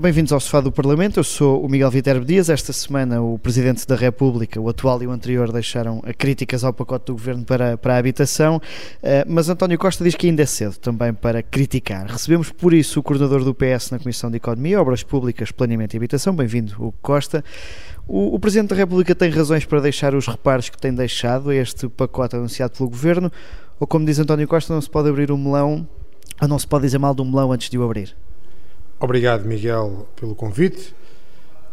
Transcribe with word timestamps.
Bem-vindos 0.00 0.32
ao 0.32 0.38
Sofá 0.38 0.60
do 0.60 0.70
Parlamento. 0.70 1.18
Eu 1.18 1.24
sou 1.24 1.60
o 1.60 1.68
Miguel 1.68 1.90
Viterbo 1.90 2.24
Dias. 2.24 2.48
Esta 2.48 2.72
semana, 2.72 3.20
o 3.20 3.36
Presidente 3.36 3.84
da 3.84 3.96
República, 3.96 4.60
o 4.60 4.68
atual 4.68 5.02
e 5.02 5.08
o 5.08 5.10
anterior, 5.10 5.50
deixaram 5.50 6.00
críticas 6.16 6.62
ao 6.62 6.72
pacote 6.72 7.06
do 7.06 7.14
Governo 7.14 7.44
para, 7.44 7.76
para 7.76 7.94
a 7.94 7.98
habitação, 7.98 8.62
eh, 9.02 9.24
mas 9.26 9.48
António 9.48 9.76
Costa 9.76 10.04
diz 10.04 10.14
que 10.14 10.28
ainda 10.28 10.44
é 10.44 10.46
cedo 10.46 10.76
também 10.76 11.12
para 11.12 11.42
criticar. 11.42 12.06
Recebemos, 12.06 12.52
por 12.52 12.72
isso, 12.72 13.00
o 13.00 13.02
coordenador 13.02 13.42
do 13.42 13.52
PS 13.52 13.90
na 13.90 13.98
Comissão 13.98 14.30
de 14.30 14.36
Economia, 14.36 14.80
Obras 14.80 15.02
Públicas, 15.02 15.50
Planeamento 15.50 15.96
e 15.96 15.96
Habitação. 15.96 16.32
Bem-vindo, 16.32 16.76
o 16.78 16.92
Costa. 17.02 17.44
O, 18.06 18.36
o 18.36 18.38
Presidente 18.38 18.70
da 18.70 18.76
República 18.76 19.16
tem 19.16 19.30
razões 19.30 19.64
para 19.64 19.80
deixar 19.80 20.14
os 20.14 20.28
reparos 20.28 20.68
que 20.68 20.78
tem 20.78 20.94
deixado 20.94 21.50
a 21.50 21.56
este 21.56 21.88
pacote 21.88 22.36
anunciado 22.36 22.74
pelo 22.74 22.88
Governo, 22.88 23.32
ou 23.80 23.86
como 23.88 24.06
diz 24.06 24.20
António 24.20 24.46
Costa, 24.46 24.72
não 24.72 24.80
se 24.80 24.88
pode 24.88 25.08
abrir 25.08 25.32
um 25.32 25.36
melão, 25.36 25.88
ou 26.40 26.46
não 26.46 26.56
se 26.56 26.68
pode 26.68 26.84
dizer 26.84 26.98
mal 26.98 27.16
de 27.16 27.20
um 27.20 27.24
melão 27.24 27.50
antes 27.50 27.68
de 27.68 27.76
o 27.76 27.82
abrir? 27.82 28.14
Obrigado, 29.00 29.44
Miguel, 29.44 30.08
pelo 30.16 30.34
convite. 30.34 30.92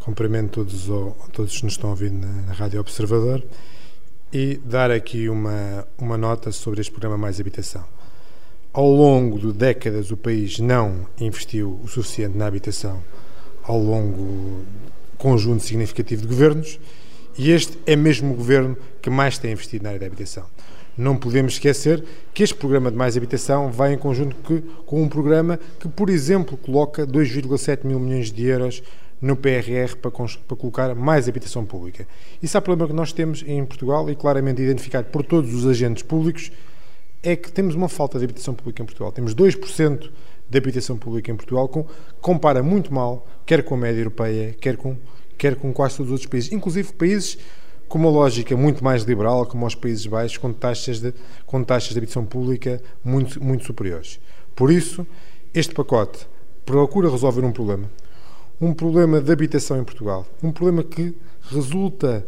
Cumprimento 0.01 0.63
todos, 0.63 0.85
todos 1.31 1.57
que 1.57 1.63
nos 1.63 1.73
estão 1.73 1.89
ouvir 1.89 2.11
na, 2.11 2.27
na 2.27 2.53
Rádio 2.53 2.79
Observador 2.79 3.43
e 4.31 4.57
dar 4.57 4.91
aqui 4.91 5.27
uma, 5.27 5.87
uma 5.97 6.19
nota 6.19 6.51
sobre 6.51 6.81
este 6.81 6.91
programa 6.91 7.17
Mais 7.17 7.39
Habitação. 7.39 7.83
Ao 8.71 8.87
longo 8.87 9.39
de 9.39 9.51
décadas, 9.51 10.11
o 10.11 10.17
país 10.17 10.59
não 10.59 11.07
investiu 11.19 11.79
o 11.83 11.87
suficiente 11.87 12.37
na 12.37 12.45
habitação 12.45 13.01
ao 13.63 13.79
longo 13.79 14.63
conjunto 15.17 15.63
significativo 15.63 16.21
de 16.21 16.27
governos 16.27 16.79
e 17.35 17.49
este 17.49 17.75
é 17.87 17.95
mesmo 17.95 18.33
o 18.33 18.35
governo 18.35 18.77
que 19.01 19.09
mais 19.09 19.39
tem 19.39 19.51
investido 19.51 19.83
na 19.83 19.89
área 19.89 19.99
da 19.99 20.05
habitação. 20.05 20.45
Não 20.97 21.17
podemos 21.17 21.53
esquecer 21.53 22.03
que 22.33 22.41
este 22.41 22.55
programa 22.55 22.89
de 22.89 22.97
mais 22.97 23.17
habitação 23.17 23.71
vai 23.71 23.93
em 23.93 23.97
conjunto 23.97 24.35
que, 24.37 24.61
com 24.85 25.03
um 25.03 25.09
programa 25.09 25.59
que, 25.79 25.89
por 25.89 26.09
exemplo, 26.09 26.57
coloca 26.57 27.05
2,7 27.05 27.85
mil 27.85 27.99
milhões 27.99 28.31
de 28.31 28.45
euros 28.45 28.81
no 29.21 29.35
PRR 29.35 29.95
para, 30.01 30.11
para, 30.11 30.57
colocar 30.57 30.95
mais 30.95 31.27
habitação 31.27 31.65
pública. 31.65 32.07
Isso 32.41 32.55
é 32.55 32.59
o 32.59 32.61
problema 32.61 32.87
que 32.87 32.95
nós 32.95 33.11
temos 33.11 33.43
em 33.45 33.65
Portugal 33.65 34.09
e 34.09 34.15
claramente 34.15 34.61
identificado 34.61 35.07
por 35.09 35.23
todos 35.23 35.53
os 35.53 35.65
agentes 35.65 36.03
públicos, 36.03 36.51
é 37.23 37.35
que 37.35 37.51
temos 37.51 37.75
uma 37.75 37.89
falta 37.89 38.19
de 38.19 38.25
habitação 38.25 38.53
pública 38.53 38.83
em 38.83 38.85
Portugal. 38.85 39.11
Temos 39.11 39.33
2% 39.33 40.11
de 40.47 40.57
habitação 40.57 40.95
pública 40.97 41.31
em 41.31 41.35
Portugal, 41.35 41.67
com, 41.67 41.85
compara 42.21 42.61
muito 42.61 42.93
mal, 42.93 43.27
quer 43.45 43.63
com 43.63 43.73
a 43.75 43.77
média 43.77 43.99
europeia, 43.99 44.55
quer 44.61 44.77
com, 44.77 44.95
quer 45.37 45.55
com 45.55 45.73
quase 45.73 45.97
todos 45.97 46.09
os 46.09 46.13
outros 46.13 46.29
países, 46.29 46.51
inclusive 46.51 46.93
países 46.93 47.37
com 47.87 47.97
uma 47.97 48.09
lógica 48.09 48.55
muito 48.55 48.83
mais 48.83 49.03
liberal, 49.03 49.45
como 49.45 49.65
aos 49.65 49.75
Países 49.75 50.05
Baixos, 50.05 50.37
com 50.37 50.51
taxas 50.51 50.99
de, 50.99 51.13
com 51.45 51.63
taxas 51.63 51.91
de 51.91 51.97
habitação 51.97 52.25
pública 52.25 52.81
muito, 53.03 53.43
muito 53.43 53.65
superiores. 53.65 54.19
Por 54.55 54.71
isso, 54.71 55.05
este 55.53 55.73
pacote 55.73 56.27
procura 56.65 57.09
resolver 57.09 57.45
um 57.45 57.51
problema. 57.51 57.89
Um 58.59 58.73
problema 58.73 59.21
de 59.21 59.31
habitação 59.31 59.79
em 59.79 59.83
Portugal. 59.83 60.25
Um 60.41 60.51
problema 60.51 60.83
que 60.83 61.15
resulta 61.49 62.25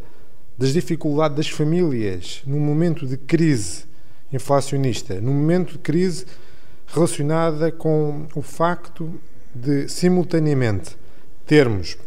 das 0.58 0.73
dificuldades 0.73 1.38
das 1.38 1.50
famílias 1.50 2.41
num 2.45 2.59
momento 2.59 3.05
de 3.05 3.17
crise 3.17 3.85
inflacionista, 4.31 5.22
num 5.22 5.33
momento 5.33 5.73
de 5.73 5.80
crise 5.80 6.25
relacionada 6.88 7.72
com 7.72 8.28
o 8.35 8.41
facto 8.41 9.13
de, 9.53 9.88
simultaneamente, 9.88 10.97
termos 11.45 11.97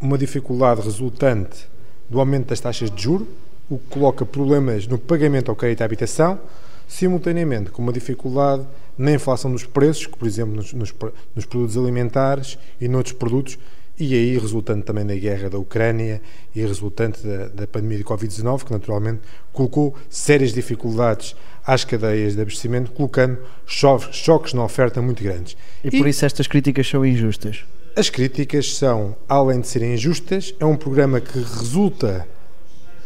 uma 0.00 0.18
dificuldade 0.18 0.82
resultante 0.82 1.68
do 2.08 2.20
aumento 2.20 2.48
das 2.48 2.60
taxas 2.60 2.90
de 2.90 3.02
juro, 3.02 3.26
o 3.68 3.78
que 3.78 3.86
coloca 3.88 4.26
problemas 4.26 4.86
no 4.86 4.98
pagamento 4.98 5.50
ao 5.50 5.56
crédito 5.56 5.82
à 5.82 5.84
habitação, 5.84 6.38
simultaneamente 6.86 7.70
com 7.70 7.82
uma 7.82 7.92
dificuldade 7.92 8.64
na 8.96 9.12
inflação 9.12 9.50
dos 9.50 9.64
preços, 9.64 10.06
por 10.06 10.26
exemplo, 10.26 10.54
nos, 10.54 10.72
nos, 10.72 10.94
nos 11.34 11.46
produtos 11.46 11.76
alimentares 11.76 12.58
e 12.80 12.86
noutros 12.86 13.14
produtos, 13.14 13.58
e 13.98 14.14
aí 14.14 14.36
resultante 14.36 14.84
também 14.84 15.06
da 15.06 15.14
guerra 15.14 15.48
da 15.48 15.58
Ucrânia 15.58 16.20
e 16.54 16.60
resultante 16.60 17.24
da, 17.24 17.48
da 17.48 17.66
pandemia 17.66 17.98
de 17.98 18.04
Covid-19, 18.04 18.64
que 18.64 18.72
naturalmente 18.72 19.20
colocou 19.52 19.94
sérias 20.10 20.52
dificuldades 20.52 21.36
às 21.64 21.84
cadeias 21.84 22.34
de 22.34 22.42
abastecimento, 22.42 22.90
colocando 22.90 23.38
choques, 23.66 24.14
choques 24.14 24.52
na 24.52 24.64
oferta 24.64 25.00
muito 25.00 25.22
grandes. 25.22 25.56
E, 25.82 25.88
e 25.88 25.98
por 25.98 26.08
isso 26.08 26.26
estas 26.26 26.46
críticas 26.46 26.88
são 26.88 27.06
injustas? 27.06 27.64
As 27.96 28.10
críticas 28.10 28.74
são, 28.74 29.14
além 29.28 29.60
de 29.60 29.68
serem 29.68 29.94
injustas, 29.94 30.52
é 30.58 30.64
um 30.64 30.74
programa 30.74 31.20
que 31.20 31.38
resulta 31.38 32.26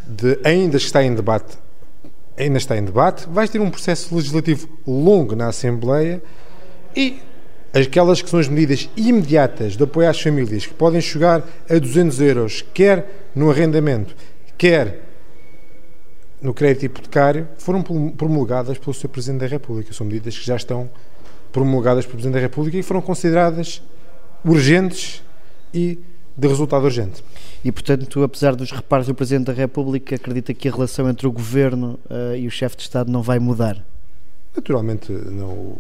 de, 0.07 0.39
ainda 0.43 0.79
está 0.79 1.05
em 1.05 1.15
debate, 1.15 1.59
ainda 2.39 2.57
está 2.57 2.75
em 2.75 2.83
debate, 2.83 3.27
vai 3.31 3.47
ter 3.47 3.61
um 3.61 3.71
processo 3.71 4.15
legislativo 4.15 4.67
longo 4.87 5.37
na 5.37 5.49
Assembleia 5.49 6.23
e 6.97 7.21
aquelas 7.75 8.23
que 8.23 8.31
são 8.31 8.41
as 8.41 8.49
medidas 8.49 8.89
imediatas 8.97 9.77
de 9.77 9.85
apoio 9.85 10.09
às 10.09 10.19
famílias, 10.19 10.65
que 10.65 10.73
podem 10.73 11.03
chegar 11.03 11.47
a 11.69 11.79
200 11.79 12.21
euros, 12.23 12.65
quer 12.73 13.29
no 13.35 13.51
arrendamento, 13.51 14.17
quer 14.57 15.03
no 16.41 16.55
crédito 16.55 16.87
hipotecário, 16.87 17.47
foram 17.59 17.83
promulgadas 17.83 18.79
pelo 18.79 18.95
Sr. 18.95 19.09
Presidente 19.09 19.41
da 19.41 19.47
República. 19.49 19.93
São 19.93 20.07
medidas 20.07 20.39
que 20.39 20.47
já 20.47 20.57
estão 20.57 20.89
promulgadas 21.53 22.07
pelo 22.07 22.15
Presidente 22.15 22.37
da 22.37 22.41
República 22.41 22.79
e 22.79 22.83
foram 22.83 23.03
consideradas 23.03 23.83
urgentes 24.45 25.23
e 25.73 25.99
de 26.37 26.47
resultado 26.47 26.85
urgente. 26.85 27.23
E, 27.65 27.73
portanto, 27.73 28.23
apesar 28.23 28.55
dos 28.55 28.71
reparos 28.71 29.07
do 29.07 29.15
Presidente 29.15 29.47
da 29.47 29.53
República, 29.53 30.15
acredita 30.15 30.55
que 30.55 30.69
a 30.69 30.73
relação 30.73 31.09
entre 31.09 31.27
o 31.27 31.33
Governo 31.33 31.99
uh, 32.09 32.37
e 32.37 32.47
o 32.47 32.51
chefe 32.51 32.77
de 32.77 32.83
Estado 32.83 33.11
não 33.11 33.23
vai 33.23 33.39
mudar? 33.39 33.85
Naturalmente, 34.55 35.11
não. 35.11 35.79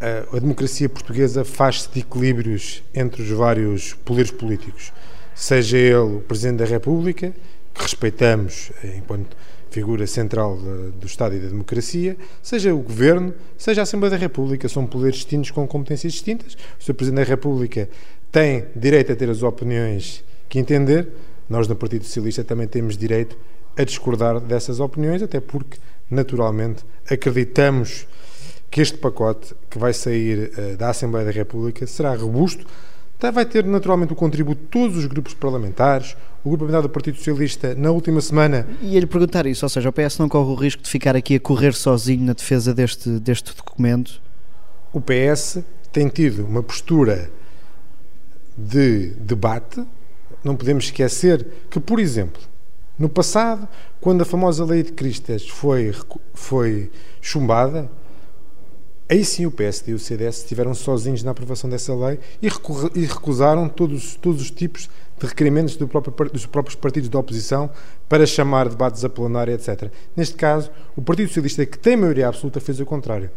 A, 0.00 0.36
a 0.36 0.38
democracia 0.38 0.88
portuguesa 0.88 1.44
faz-se 1.44 1.90
de 1.92 2.00
equilíbrios 2.00 2.84
entre 2.94 3.20
os 3.22 3.30
vários 3.30 3.94
poderes 3.94 4.30
políticos. 4.30 4.92
Seja 5.34 5.76
ele 5.76 5.96
o 5.96 6.20
Presidente 6.20 6.58
da 6.58 6.64
República, 6.64 7.34
que 7.74 7.82
respeitamos 7.82 8.70
enquanto 8.96 9.36
figura 9.70 10.06
central 10.06 10.56
do 10.56 11.06
Estado 11.06 11.36
e 11.36 11.38
da 11.38 11.48
democracia, 11.48 12.16
seja 12.42 12.74
o 12.74 12.78
Governo, 12.78 13.34
seja 13.56 13.82
a 13.82 13.84
Assembleia 13.84 14.10
da 14.10 14.16
República, 14.16 14.68
são 14.68 14.86
poderes 14.86 15.16
distintos 15.16 15.50
com 15.50 15.66
competências 15.66 16.12
distintas. 16.12 16.56
O 16.80 16.84
Sr. 16.84 16.94
Presidente 16.94 17.24
da 17.26 17.30
República 17.30 17.88
tem 18.30 18.66
direito 18.74 19.12
a 19.12 19.16
ter 19.16 19.28
as 19.28 19.42
opiniões 19.42 20.24
que 20.48 20.58
entender, 20.58 21.08
nós 21.48 21.66
no 21.68 21.76
Partido 21.76 22.04
Socialista 22.04 22.44
também 22.44 22.66
temos 22.66 22.96
direito 22.96 23.36
a 23.76 23.84
discordar 23.84 24.40
dessas 24.40 24.80
opiniões, 24.80 25.22
até 25.22 25.40
porque, 25.40 25.78
naturalmente, 26.10 26.84
acreditamos 27.08 28.06
que 28.70 28.80
este 28.80 28.98
pacote 28.98 29.54
que 29.70 29.78
vai 29.78 29.92
sair 29.92 30.50
uh, 30.50 30.76
da 30.76 30.90
Assembleia 30.90 31.24
da 31.24 31.32
República 31.32 31.86
será 31.86 32.14
robusto, 32.14 32.66
vai 33.32 33.44
ter 33.44 33.64
naturalmente 33.64 34.12
o 34.12 34.16
contributo 34.16 34.60
de 34.62 34.68
todos 34.68 34.96
os 34.96 35.06
grupos 35.06 35.34
parlamentares, 35.34 36.16
o 36.44 36.50
Grupo 36.50 36.64
Parlamentar 36.64 36.82
do 36.82 36.88
Partido 36.88 37.16
Socialista, 37.16 37.74
na 37.74 37.90
última 37.90 38.20
semana. 38.20 38.66
E 38.80 38.96
ele 38.96 39.06
perguntar 39.06 39.44
isso, 39.46 39.64
ou 39.64 39.68
seja, 39.68 39.88
o 39.88 39.92
PS 39.92 40.18
não 40.18 40.28
corre 40.28 40.50
o 40.50 40.54
risco 40.54 40.82
de 40.82 40.88
ficar 40.88 41.16
aqui 41.16 41.34
a 41.34 41.40
correr 41.40 41.74
sozinho 41.74 42.24
na 42.24 42.32
defesa 42.32 42.72
deste, 42.72 43.10
deste 43.18 43.54
documento? 43.56 44.22
O 44.92 45.00
PS 45.00 45.58
tem 45.92 46.08
tido 46.08 46.46
uma 46.46 46.62
postura 46.62 47.30
de 48.56 49.10
debate. 49.20 49.84
Não 50.44 50.54
podemos 50.54 50.84
esquecer 50.84 51.44
que, 51.68 51.80
por 51.80 51.98
exemplo, 51.98 52.40
no 52.98 53.08
passado, 53.08 53.68
quando 54.00 54.22
a 54.22 54.24
famosa 54.24 54.64
lei 54.64 54.82
de 54.82 54.92
Cristas 54.92 55.48
foi, 55.48 55.94
foi 56.34 56.90
chumbada, 57.20 57.90
Aí 59.10 59.24
sim 59.24 59.46
o 59.46 59.50
PSD 59.50 59.92
e 59.92 59.94
o 59.94 59.98
CDS 59.98 60.38
estiveram 60.38 60.74
sozinhos 60.74 61.22
na 61.22 61.30
aprovação 61.30 61.70
dessa 61.70 61.94
lei 61.94 62.18
e 62.42 62.48
recusaram 63.06 63.66
todos, 63.66 64.16
todos 64.16 64.42
os 64.42 64.50
tipos 64.50 64.90
de 65.18 65.26
requerimentos 65.26 65.76
do 65.76 65.88
próprio, 65.88 66.30
dos 66.30 66.44
próprios 66.44 66.74
partidos 66.74 67.08
da 67.08 67.18
oposição 67.18 67.70
para 68.06 68.26
chamar 68.26 68.68
debates 68.68 69.02
a 69.06 69.08
plenária, 69.08 69.52
etc. 69.52 69.90
Neste 70.14 70.34
caso, 70.34 70.70
o 70.94 71.00
Partido 71.00 71.28
Socialista, 71.28 71.64
que 71.64 71.78
tem 71.78 71.96
maioria 71.96 72.28
absoluta, 72.28 72.60
fez 72.60 72.80
o 72.80 72.84
contrário. 72.84 73.30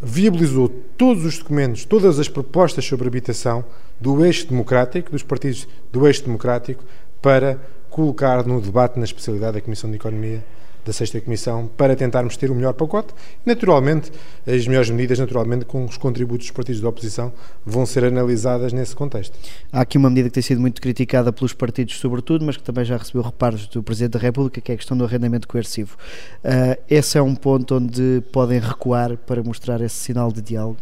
Viabilizou 0.00 0.70
todos 0.96 1.26
os 1.26 1.38
documentos, 1.38 1.84
todas 1.84 2.18
as 2.18 2.26
propostas 2.26 2.86
sobre 2.86 3.06
habitação 3.06 3.62
do 4.00 4.24
eixo 4.24 4.48
democrático, 4.48 5.10
dos 5.10 5.22
partidos 5.22 5.68
do 5.92 6.06
eixo 6.06 6.24
democrático, 6.24 6.82
para 7.20 7.60
colocar 7.90 8.46
no 8.46 8.58
debate 8.58 8.98
na 8.98 9.04
especialidade 9.04 9.54
da 9.54 9.60
Comissão 9.60 9.90
de 9.90 9.96
Economia 9.96 10.42
da 10.84 10.92
sexta 10.92 11.20
comissão 11.20 11.70
para 11.76 11.94
tentarmos 11.94 12.36
ter 12.36 12.50
o 12.50 12.54
melhor 12.54 12.72
pacote. 12.74 13.14
Naturalmente, 13.44 14.10
as 14.46 14.66
melhores 14.66 14.90
medidas, 14.90 15.18
naturalmente, 15.18 15.64
com 15.64 15.84
os 15.84 15.96
contributos 15.96 16.46
dos 16.46 16.54
partidos 16.54 16.80
da 16.80 16.88
oposição, 16.88 17.32
vão 17.64 17.84
ser 17.86 18.04
analisadas 18.04 18.72
nesse 18.72 18.94
contexto. 18.94 19.38
Há 19.72 19.80
aqui 19.80 19.98
uma 19.98 20.08
medida 20.08 20.28
que 20.28 20.34
tem 20.34 20.42
sido 20.42 20.60
muito 20.60 20.80
criticada 20.80 21.32
pelos 21.32 21.52
partidos, 21.52 21.98
sobretudo, 21.98 22.44
mas 22.44 22.56
que 22.56 22.62
também 22.62 22.84
já 22.84 22.96
recebeu 22.96 23.22
reparos 23.22 23.66
do 23.66 23.82
Presidente 23.82 24.12
da 24.12 24.18
República, 24.18 24.60
que 24.60 24.72
é 24.72 24.74
a 24.74 24.78
questão 24.78 24.96
do 24.96 25.04
arrendamento 25.04 25.46
coercivo. 25.46 25.96
Uh, 26.44 26.80
esse 26.88 27.18
é 27.18 27.22
um 27.22 27.34
ponto 27.34 27.76
onde 27.76 28.22
podem 28.32 28.58
recuar 28.58 29.16
para 29.16 29.42
mostrar 29.42 29.80
esse 29.80 29.96
sinal 29.96 30.32
de 30.32 30.40
diálogo? 30.40 30.78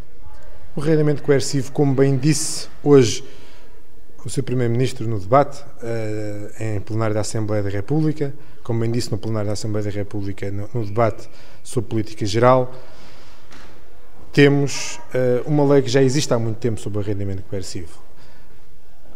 O 0.76 0.80
arrendamento 0.80 1.22
coercivo, 1.22 1.72
como 1.72 1.94
bem 1.94 2.16
disse 2.16 2.68
hoje 2.84 3.24
o 4.24 4.30
Sr. 4.30 4.42
Primeiro-Ministro 4.42 5.06
no 5.06 5.18
debate 5.18 5.62
uh, 5.62 6.62
em 6.62 6.80
plenário 6.80 7.14
da 7.14 7.20
Assembleia 7.20 7.62
da 7.62 7.70
República, 7.70 8.34
como 8.62 8.80
bem 8.80 8.90
disse 8.90 9.10
no 9.10 9.18
plenário 9.18 9.46
da 9.46 9.52
Assembleia 9.52 9.84
da 9.84 9.90
República, 9.90 10.50
no, 10.50 10.68
no 10.74 10.84
debate 10.84 11.28
sobre 11.62 11.90
política 11.90 12.26
geral, 12.26 12.72
temos 14.32 15.00
uh, 15.14 15.48
uma 15.48 15.64
lei 15.64 15.82
que 15.82 15.88
já 15.88 16.02
existe 16.02 16.32
há 16.34 16.38
muito 16.38 16.58
tempo 16.58 16.80
sobre 16.80 17.00
arrendamento 17.00 17.42
coercivo. 17.48 17.98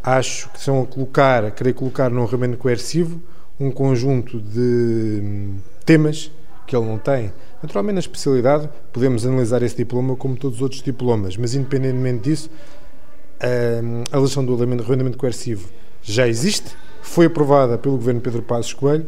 Acho 0.02 0.48
que 0.50 0.60
são 0.60 0.82
a 0.82 0.86
colocar, 0.86 1.44
a 1.44 1.50
querer 1.50 1.74
colocar 1.74 2.10
no 2.10 2.22
arrendamento 2.22 2.58
coercivo 2.58 3.20
um 3.58 3.70
conjunto 3.70 4.40
de 4.40 5.20
hum, 5.22 5.58
temas 5.84 6.30
que 6.66 6.74
ele 6.74 6.86
não 6.86 6.98
tem. 6.98 7.32
Naturalmente, 7.62 7.94
na 7.94 8.00
especialidade, 8.00 8.68
podemos 8.92 9.24
analisar 9.26 9.62
esse 9.62 9.76
diploma 9.76 10.16
como 10.16 10.36
todos 10.36 10.56
os 10.56 10.62
outros 10.62 10.82
diplomas, 10.82 11.36
mas 11.36 11.54
independentemente 11.54 12.30
disso, 12.30 12.50
a 14.10 14.16
legislação 14.16 14.44
do 14.44 14.54
arrendamento 14.54 15.18
coercivo 15.18 15.68
já 16.02 16.26
existe, 16.26 16.76
foi 17.00 17.26
aprovada 17.26 17.76
pelo 17.76 17.96
governo 17.96 18.20
Pedro 18.20 18.42
Passos 18.42 18.72
Coelho 18.72 19.06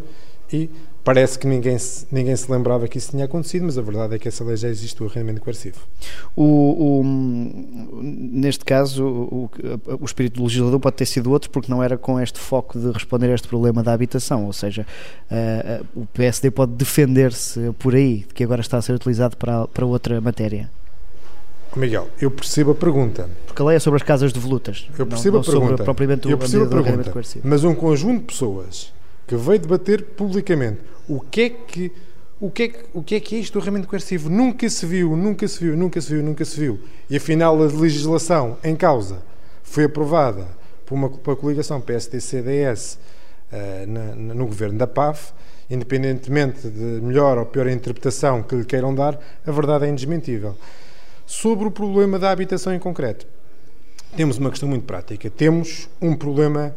e 0.52 0.68
Parece 1.04 1.38
que 1.38 1.46
ninguém 1.46 1.78
se, 1.78 2.06
ninguém 2.10 2.34
se 2.34 2.50
lembrava 2.50 2.88
que 2.88 2.96
isso 2.96 3.10
tinha 3.10 3.26
acontecido, 3.26 3.66
mas 3.66 3.76
a 3.76 3.82
verdade 3.82 4.14
é 4.14 4.18
que 4.18 4.26
essa 4.26 4.42
lei 4.42 4.56
já 4.56 4.70
existe, 4.70 5.02
o 5.02 5.06
arrendamento 5.06 5.42
coercivo. 5.42 5.76
O, 6.34 7.00
o, 7.00 7.04
neste 8.02 8.64
caso, 8.64 9.04
o, 9.04 9.50
o, 10.00 10.04
espírito 10.06 10.36
do 10.36 10.44
legislador 10.44 10.80
pode 10.80 10.96
ter 10.96 11.04
sido 11.04 11.30
outro, 11.30 11.50
porque 11.50 11.70
não 11.70 11.82
era 11.82 11.98
com 11.98 12.18
este 12.18 12.38
foco 12.38 12.78
de 12.78 12.90
responder 12.90 13.30
a 13.30 13.34
este 13.34 13.46
problema 13.46 13.82
da 13.82 13.92
habitação, 13.92 14.46
ou 14.46 14.52
seja, 14.54 14.86
uh, 15.30 15.86
o 15.94 16.06
PSD 16.06 16.50
pode 16.50 16.72
defender-se 16.72 17.70
por 17.78 17.94
aí, 17.94 18.24
de 18.26 18.32
que 18.32 18.42
agora 18.42 18.62
está 18.62 18.78
a 18.78 18.82
ser 18.82 18.94
utilizado 18.94 19.36
para, 19.36 19.68
para 19.68 19.84
outra 19.84 20.22
matéria. 20.22 20.70
Miguel, 21.78 22.08
eu 22.20 22.30
percebo 22.30 22.72
a 22.72 22.74
pergunta. 22.74 23.28
Porque 23.46 23.60
a 23.60 23.64
lei 23.64 23.76
é 23.76 23.80
sobre 23.80 23.96
as 23.96 24.02
casas 24.02 24.32
de 24.32 24.38
volutas. 24.38 24.88
Eu 24.98 25.06
percebo 25.06 25.38
não, 25.38 25.42
não 25.42 25.48
a 25.48 25.52
pergunta. 25.52 25.70
Sobre, 25.70 25.84
propriamente 25.84 26.30
eu 26.30 26.38
percebo 26.38 26.64
a 26.64 26.82
pergunta. 26.82 27.12
Mas 27.42 27.64
um 27.64 27.74
conjunto 27.74 28.20
de 28.20 28.26
pessoas 28.26 28.92
que 29.26 29.36
veio 29.36 29.58
debater 29.58 30.02
publicamente 30.02 30.80
o 31.08 31.20
que 31.20 31.40
é 31.42 31.50
que 31.50 31.92
o 32.40 32.50
que, 32.50 32.64
é 32.64 32.68
que, 32.68 32.84
o 32.92 33.02
que 33.02 33.14
é 33.14 33.20
que 33.20 33.36
é 33.36 33.38
isto 33.38 33.54
do 33.54 33.58
arrendamento 33.60 33.88
coercivo? 33.88 34.28
Nunca 34.28 34.68
se 34.68 34.84
viu, 34.84 35.16
nunca 35.16 35.48
se 35.48 35.64
viu, 35.64 35.76
nunca 35.76 36.00
se 36.00 36.12
viu, 36.12 36.22
nunca 36.22 36.44
se 36.44 36.60
viu. 36.60 36.78
E 37.08 37.16
afinal 37.16 37.56
a 37.62 37.66
legislação 37.66 38.58
em 38.62 38.76
causa 38.76 39.22
foi 39.62 39.84
aprovada 39.84 40.46
por 40.84 40.94
uma, 40.94 41.08
por 41.08 41.30
uma 41.30 41.36
coligação 41.36 41.80
PSD-CDS 41.80 42.98
uh, 43.50 43.86
na, 43.86 44.34
no 44.34 44.46
governo 44.46 44.76
da 44.76 44.86
PAF, 44.86 45.32
independentemente 45.70 46.68
de 46.68 47.00
melhor 47.00 47.38
ou 47.38 47.46
pior 47.46 47.66
interpretação 47.68 48.42
que 48.42 48.56
lhe 48.56 48.64
queiram 48.64 48.94
dar, 48.94 49.18
a 49.46 49.50
verdade 49.50 49.86
é 49.86 49.88
indesmentível. 49.88 50.54
Sobre 51.26 51.66
o 51.66 51.70
problema 51.70 52.18
da 52.18 52.30
habitação 52.30 52.74
em 52.74 52.78
concreto, 52.78 53.26
temos 54.16 54.38
uma 54.38 54.50
questão 54.50 54.68
muito 54.68 54.84
prática. 54.84 55.30
Temos 55.30 55.88
um 56.00 56.14
problema 56.14 56.74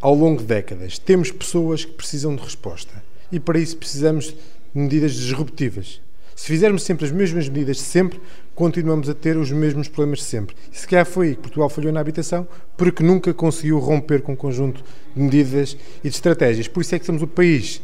ao 0.00 0.14
longo 0.14 0.40
de 0.40 0.46
décadas. 0.46 0.98
Temos 0.98 1.30
pessoas 1.30 1.84
que 1.84 1.92
precisam 1.92 2.34
de 2.34 2.42
resposta 2.42 3.02
e 3.30 3.38
para 3.38 3.58
isso 3.58 3.76
precisamos 3.76 4.26
de 4.26 4.36
medidas 4.74 5.12
disruptivas. 5.12 6.00
Se 6.34 6.46
fizermos 6.46 6.82
sempre 6.82 7.04
as 7.04 7.12
mesmas 7.12 7.48
medidas 7.48 7.76
de 7.76 7.82
sempre, 7.82 8.20
continuamos 8.54 9.08
a 9.08 9.14
ter 9.14 9.36
os 9.36 9.52
mesmos 9.52 9.86
problemas 9.86 10.18
de 10.18 10.24
sempre. 10.24 10.56
E 10.72 10.76
se 10.76 10.86
calhar 10.86 11.06
foi 11.06 11.28
aí 11.28 11.34
que 11.36 11.42
Portugal 11.42 11.68
falhou 11.68 11.92
na 11.92 12.00
habitação, 12.00 12.46
porque 12.76 13.04
nunca 13.04 13.32
conseguiu 13.32 13.78
romper 13.78 14.20
com 14.20 14.32
um 14.32 14.36
conjunto 14.36 14.82
de 15.14 15.22
medidas 15.22 15.76
e 16.02 16.08
de 16.08 16.14
estratégias. 16.14 16.66
Por 16.66 16.80
isso 16.80 16.94
é 16.94 16.98
que 16.98 17.06
somos 17.06 17.22
o 17.22 17.26
país 17.26 17.80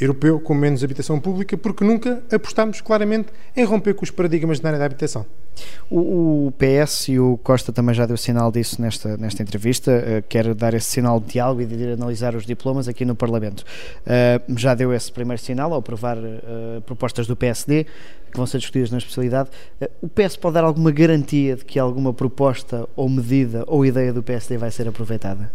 europeu 0.00 0.40
com 0.40 0.54
menos 0.54 0.82
habitação 0.82 1.20
pública, 1.20 1.56
porque 1.56 1.84
nunca 1.84 2.22
apostámos 2.32 2.80
claramente 2.80 3.28
em 3.56 3.64
romper 3.64 3.94
com 3.94 4.04
os 4.04 4.10
paradigmas 4.10 4.60
na 4.60 4.70
área 4.70 4.78
da 4.78 4.86
habitação. 4.86 5.26
O, 5.90 6.46
o, 6.46 6.52
PS 6.52 7.08
e 7.08 7.18
o 7.18 7.38
Costa 7.42 7.72
também 7.72 7.94
já 7.94 8.06
deu 8.06 8.16
sinal 8.16 8.50
disso 8.50 8.80
nesta, 8.80 9.16
nesta 9.16 9.42
entrevista, 9.42 9.92
uh, 9.92 10.24
quer 10.28 10.54
dar 10.54 10.72
esse 10.74 10.90
sinal 10.90 11.20
de 11.20 11.32
diálogo 11.32 11.60
e 11.60 11.66
de 11.66 11.74
ir 11.74 11.92
analisar 11.92 12.34
os 12.34 12.46
diplomas 12.46 12.88
aqui 12.88 13.04
no 13.04 13.14
Parlamento. 13.14 13.60
Uh, 13.60 14.58
já 14.58 14.74
deu 14.74 14.92
esse 14.92 15.12
primeiro 15.12 15.40
sinal 15.40 15.72
ao 15.72 15.80
aprovar 15.80 16.16
uh, 16.16 16.80
propostas 16.86 17.26
do 17.26 17.36
PSD 17.36 17.84
que 17.84 18.38
vão 18.38 18.46
ser 18.46 18.58
discutidas 18.58 18.90
na 18.90 18.96
especialidade. 18.96 19.50
o 20.00 20.08
PS 20.08 20.36
pode 20.36 20.54
dar 20.54 20.64
alguma 20.64 20.90
garantia 20.90 21.54
de 21.54 21.66
que 21.66 21.78
alguma 21.78 22.14
proposta 22.14 22.88
ou 22.96 23.06
medida 23.06 23.62
ou 23.66 23.84
ideia 23.84 24.10
do 24.10 24.22
PSD 24.22 24.56
vai 24.56 24.70
ser 24.70 24.88
aproveitada? 24.88 25.50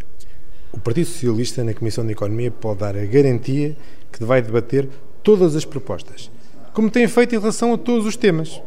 O 0.78 0.80
Partido 0.80 1.08
Socialista, 1.08 1.64
na 1.64 1.74
Comissão 1.74 2.06
de 2.06 2.12
Economia, 2.12 2.52
pode 2.52 2.82
dar 2.82 2.96
a 2.96 3.04
garantia 3.04 3.76
que 4.12 4.24
vai 4.24 4.44
debater 4.44 4.88
todas 5.24 5.56
as 5.56 5.66
propostas, 5.66 6.30
como 6.72 6.92
tem 6.92 7.08
feito 7.08 7.34
em 7.34 7.40
relação 7.40 7.74
a 7.74 7.78
todos 7.80 8.06
os 8.06 8.16
temas. 8.16 8.62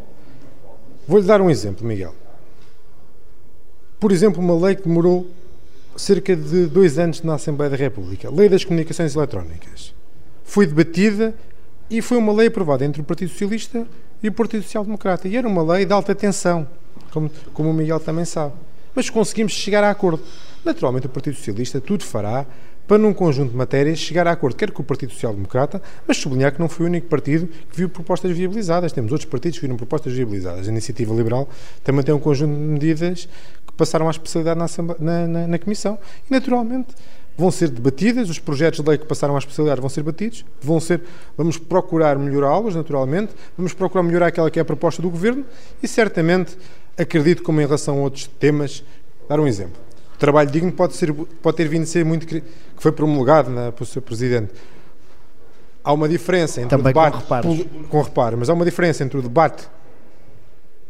Vou-lhe 1.07 1.25
dar 1.25 1.41
um 1.41 1.49
exemplo, 1.49 1.87
Miguel. 1.87 2.13
Por 4.01 4.11
exemplo, 4.11 4.43
uma 4.43 4.59
lei 4.67 4.75
que 4.75 4.83
demorou 4.83 5.25
cerca 5.97 6.35
de 6.35 6.67
dois 6.67 6.99
anos 6.99 7.23
na 7.23 7.35
Assembleia 7.35 7.71
da 7.71 7.77
República, 7.77 8.29
Lei 8.29 8.49
das 8.49 8.65
Comunicações 8.65 9.15
Eletrónicas. 9.15 9.95
Foi 10.43 10.67
debatida 10.67 11.33
e 11.89 12.03
foi 12.03 12.19
uma 12.19 12.33
lei 12.33 12.49
aprovada 12.49 12.85
entre 12.85 13.01
o 13.01 13.05
Partido 13.05 13.31
Socialista 13.31 13.87
e 14.21 14.27
o 14.27 14.33
Partido 14.33 14.65
Social 14.65 14.85
Democrata. 14.85 15.29
E 15.29 15.37
era 15.37 15.47
uma 15.47 15.63
lei 15.63 15.87
de 15.87 15.93
alta 15.93 16.13
tensão, 16.13 16.67
como, 17.13 17.31
como 17.55 17.71
o 17.71 17.73
Miguel 17.73 18.01
também 18.01 18.25
sabe. 18.25 18.55
Mas 18.97 19.09
conseguimos 19.09 19.53
chegar 19.53 19.85
a 19.85 19.91
acordo. 19.91 20.21
Naturalmente, 20.65 21.07
o 21.07 21.11
Partido 21.11 21.37
Socialista 21.37 21.81
tudo 21.81 22.05
fará 22.05 22.47
para, 22.91 22.99
num 22.99 23.15
conjunto 23.15 23.53
de 23.53 23.57
matérias, 23.57 24.01
chegar 24.01 24.27
a 24.27 24.33
acordo, 24.33 24.57
quer 24.57 24.73
com 24.73 24.83
o 24.83 24.85
Partido 24.85 25.13
Social 25.13 25.33
Democrata, 25.33 25.81
mas 26.09 26.17
sublinhar 26.17 26.53
que 26.53 26.59
não 26.59 26.69
foi 26.69 26.87
o 26.87 26.89
único 26.89 27.07
partido 27.07 27.47
que 27.47 27.77
viu 27.77 27.89
propostas 27.89 28.33
viabilizadas. 28.33 28.93
Temos 28.93 29.13
outros 29.13 29.31
partidos 29.31 29.59
que 29.59 29.65
viram 29.65 29.77
propostas 29.77 30.13
viabilizadas. 30.13 30.67
A 30.67 30.71
Iniciativa 30.73 31.15
Liberal 31.15 31.49
também 31.85 32.03
tem 32.03 32.13
um 32.13 32.19
conjunto 32.19 32.53
de 32.53 32.61
medidas 32.61 33.29
que 33.65 33.73
passaram 33.75 34.09
à 34.09 34.11
especialidade 34.11 34.59
na, 34.59 34.67
na, 34.99 35.29
na, 35.29 35.47
na 35.47 35.59
Comissão. 35.61 36.01
E, 36.29 36.33
naturalmente, 36.33 36.89
vão 37.39 37.53
ser 37.53 37.69
debatidas, 37.69 38.29
os 38.29 38.41
projetos 38.41 38.81
de 38.81 38.89
lei 38.89 38.99
que 38.99 39.07
passaram 39.07 39.37
à 39.37 39.39
especialidade 39.39 39.81
vão 39.81 39.89
ser 39.89 40.01
debatidos, 40.03 40.45
vão 40.61 40.81
ser, 40.81 41.01
vamos 41.37 41.59
procurar 41.59 42.19
melhorá-los, 42.19 42.75
naturalmente, 42.75 43.33
vamos 43.57 43.73
procurar 43.73 44.03
melhorar 44.03 44.27
aquela 44.27 44.51
que 44.51 44.59
é 44.59 44.63
a 44.63 44.65
proposta 44.65 45.01
do 45.01 45.09
Governo 45.09 45.45
e, 45.81 45.87
certamente, 45.87 46.59
acredito 46.99 47.45
como 47.45 47.61
em 47.61 47.65
relação 47.65 47.99
a 47.99 48.01
outros 48.01 48.27
temas, 48.27 48.83
dar 49.29 49.39
um 49.39 49.47
exemplo 49.47 49.90
trabalho 50.21 50.51
digno 50.51 50.71
pode, 50.71 50.95
ser, 50.95 51.13
pode 51.13 51.57
ter 51.57 51.67
vindo 51.69 51.83
a 51.83 51.87
ser 51.87 52.05
muito. 52.05 52.27
que 52.27 52.43
foi 52.77 52.93
promulgado 52.93 53.51
na, 53.51 53.73
pelo 53.73 53.87
Sr. 53.87 54.03
Presidente. 54.03 54.53
Há 55.83 55.93
uma 55.93 56.09
diferença 56.09 56.61
entre 56.61 56.77
Também 56.77 56.93
o 56.93 56.95
debate. 56.95 57.15
Com 57.15 57.19
reparos. 57.21 57.67
com 57.89 58.03
reparo, 58.03 58.39
mas 58.39 58.51
há 58.51 58.53
uma 58.53 58.65
diferença 58.65 59.03
entre 59.03 59.19
o 59.19 59.23
debate 59.23 59.67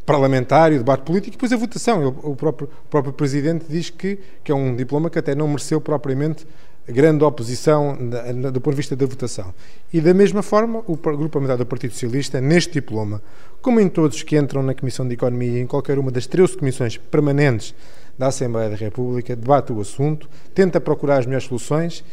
parlamentar 0.04 0.72
e 0.72 0.76
o 0.76 0.78
debate 0.78 1.02
político 1.02 1.28
e 1.28 1.36
depois 1.36 1.52
a 1.52 1.56
votação. 1.56 2.08
o, 2.22 2.34
próprio, 2.34 2.68
o 2.68 2.88
próprio 2.88 3.12
Presidente 3.12 3.66
diz 3.68 3.88
que, 3.88 4.18
que 4.42 4.50
é 4.50 4.54
um 4.54 4.74
diploma 4.74 5.08
que 5.08 5.18
até 5.18 5.34
não 5.34 5.46
mereceu 5.46 5.80
propriamente 5.80 6.44
grande 6.88 7.22
oposição 7.22 7.96
do 8.52 8.60
ponto 8.60 8.74
de 8.74 8.76
vista 8.76 8.96
da 8.96 9.06
votação. 9.06 9.54
E 9.92 10.00
da 10.00 10.12
mesma 10.12 10.42
forma, 10.42 10.80
o 10.86 10.96
Grupo 10.96 11.28
Parlamentar 11.28 11.56
do 11.56 11.66
Partido 11.66 11.92
Socialista, 11.92 12.40
neste 12.40 12.72
diploma, 12.72 13.22
como 13.62 13.80
em 13.80 13.88
todos 13.88 14.22
que 14.22 14.36
entram 14.36 14.62
na 14.62 14.74
Comissão 14.74 15.06
de 15.06 15.14
Economia 15.14 15.58
e 15.58 15.60
em 15.60 15.66
qualquer 15.66 15.98
uma 15.98 16.10
das 16.10 16.26
13 16.26 16.56
comissões 16.56 16.96
permanentes 16.96 17.74
da 18.20 18.26
Assembleia 18.26 18.68
da 18.68 18.76
República, 18.76 19.34
debate 19.34 19.72
o 19.72 19.80
assunto, 19.80 20.28
tenta 20.54 20.78
procurar 20.78 21.20
as 21.20 21.24
melhores 21.24 21.46
soluções 21.46 22.04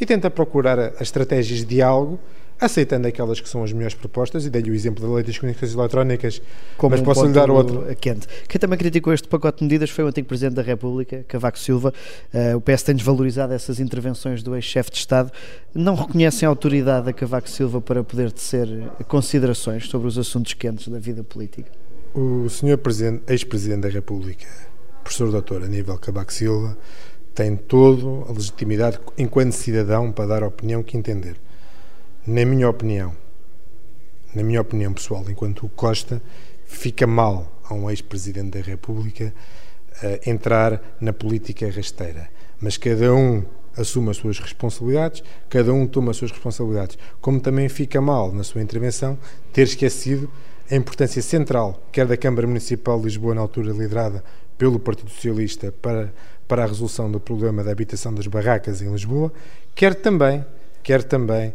e 0.00 0.06
tenta 0.06 0.30
procurar 0.30 0.78
as 0.78 1.00
estratégias 1.00 1.58
de 1.58 1.64
diálogo, 1.64 2.16
aceitando 2.60 3.08
aquelas 3.08 3.40
que 3.40 3.48
são 3.48 3.64
as 3.64 3.72
melhores 3.72 3.94
propostas, 3.94 4.46
e 4.46 4.50
dei-lhe 4.50 4.70
o 4.70 4.74
exemplo 4.74 5.04
da 5.04 5.12
lei 5.12 5.24
das 5.24 5.36
comunicações 5.36 5.74
eletrónicas, 5.74 6.40
Como 6.76 6.92
mas 6.92 7.00
um 7.00 7.04
posso 7.04 7.26
lhe 7.26 7.32
dar 7.32 7.50
outro. 7.50 7.84
Quente. 7.96 8.28
Quem 8.48 8.60
também 8.60 8.78
criticou 8.78 9.12
este 9.12 9.26
pacote 9.26 9.58
de 9.58 9.64
medidas 9.64 9.90
foi 9.90 10.04
o 10.04 10.06
antigo 10.06 10.28
Presidente 10.28 10.54
da 10.54 10.62
República, 10.62 11.24
Cavaco 11.26 11.58
Silva. 11.58 11.92
Uh, 12.32 12.56
o 12.56 12.60
PS 12.60 12.84
tem 12.84 12.94
desvalorizado 12.94 13.52
essas 13.52 13.80
intervenções 13.80 14.44
do 14.44 14.54
ex-chefe 14.54 14.92
de 14.92 14.98
Estado. 14.98 15.32
Não 15.74 15.96
reconhecem 15.96 16.46
a 16.46 16.50
autoridade 16.50 17.10
a 17.10 17.12
Cavaco 17.12 17.50
Silva 17.50 17.80
para 17.80 18.04
poder 18.04 18.30
tecer 18.30 18.68
considerações 19.08 19.88
sobre 19.88 20.06
os 20.06 20.16
assuntos 20.16 20.54
quentes 20.54 20.86
da 20.86 21.00
vida 21.00 21.24
política? 21.24 21.68
O 22.14 22.48
senhor 22.48 22.80
ex-presidente 23.28 23.80
da 23.82 23.88
República 23.88 24.46
professor 25.08 25.30
doutor 25.30 25.62
Aníbal 25.62 25.96
Cabaco 25.96 26.30
Silva 26.30 26.76
tem 27.34 27.56
toda 27.56 28.28
a 28.28 28.32
legitimidade 28.32 29.00
enquanto 29.16 29.52
cidadão 29.52 30.12
para 30.12 30.26
dar 30.26 30.42
a 30.42 30.48
opinião 30.48 30.82
que 30.82 30.98
entender. 30.98 31.36
Na 32.26 32.44
minha 32.44 32.68
opinião, 32.68 33.16
na 34.34 34.42
minha 34.42 34.60
opinião 34.60 34.92
pessoal, 34.92 35.24
enquanto 35.26 35.64
o 35.64 35.68
Costa, 35.70 36.20
fica 36.66 37.06
mal 37.06 37.50
a 37.64 37.72
um 37.72 37.88
ex-presidente 37.88 38.58
da 38.58 38.60
República 38.60 39.32
uh, 40.02 40.30
entrar 40.30 40.98
na 41.00 41.14
política 41.14 41.70
rasteira. 41.70 42.28
Mas 42.60 42.76
cada 42.76 43.14
um 43.14 43.42
assume 43.78 44.10
as 44.10 44.18
suas 44.18 44.38
responsabilidades, 44.38 45.22
cada 45.48 45.72
um 45.72 45.86
toma 45.86 46.10
as 46.10 46.18
suas 46.18 46.32
responsabilidades. 46.32 46.98
Como 47.18 47.40
também 47.40 47.66
fica 47.70 47.98
mal, 47.98 48.30
na 48.30 48.44
sua 48.44 48.60
intervenção, 48.60 49.18
ter 49.54 49.62
esquecido 49.62 50.30
a 50.70 50.76
importância 50.76 51.22
central, 51.22 51.82
quer 51.90 52.06
da 52.06 52.16
Câmara 52.16 52.46
Municipal 52.46 52.98
de 52.98 53.04
Lisboa, 53.04 53.34
na 53.34 53.40
altura 53.40 53.72
liderada 53.72 54.22
pelo 54.58 54.78
Partido 54.78 55.08
Socialista 55.08 55.72
para, 55.80 56.12
para 56.46 56.64
a 56.64 56.66
resolução 56.66 57.10
do 57.10 57.20
problema 57.20 57.62
da 57.62 57.70
habitação 57.70 58.12
das 58.12 58.26
barracas 58.26 58.82
em 58.82 58.90
Lisboa, 58.90 59.32
quer 59.74 59.94
também, 59.94 60.44
quer 60.82 61.04
também 61.04 61.54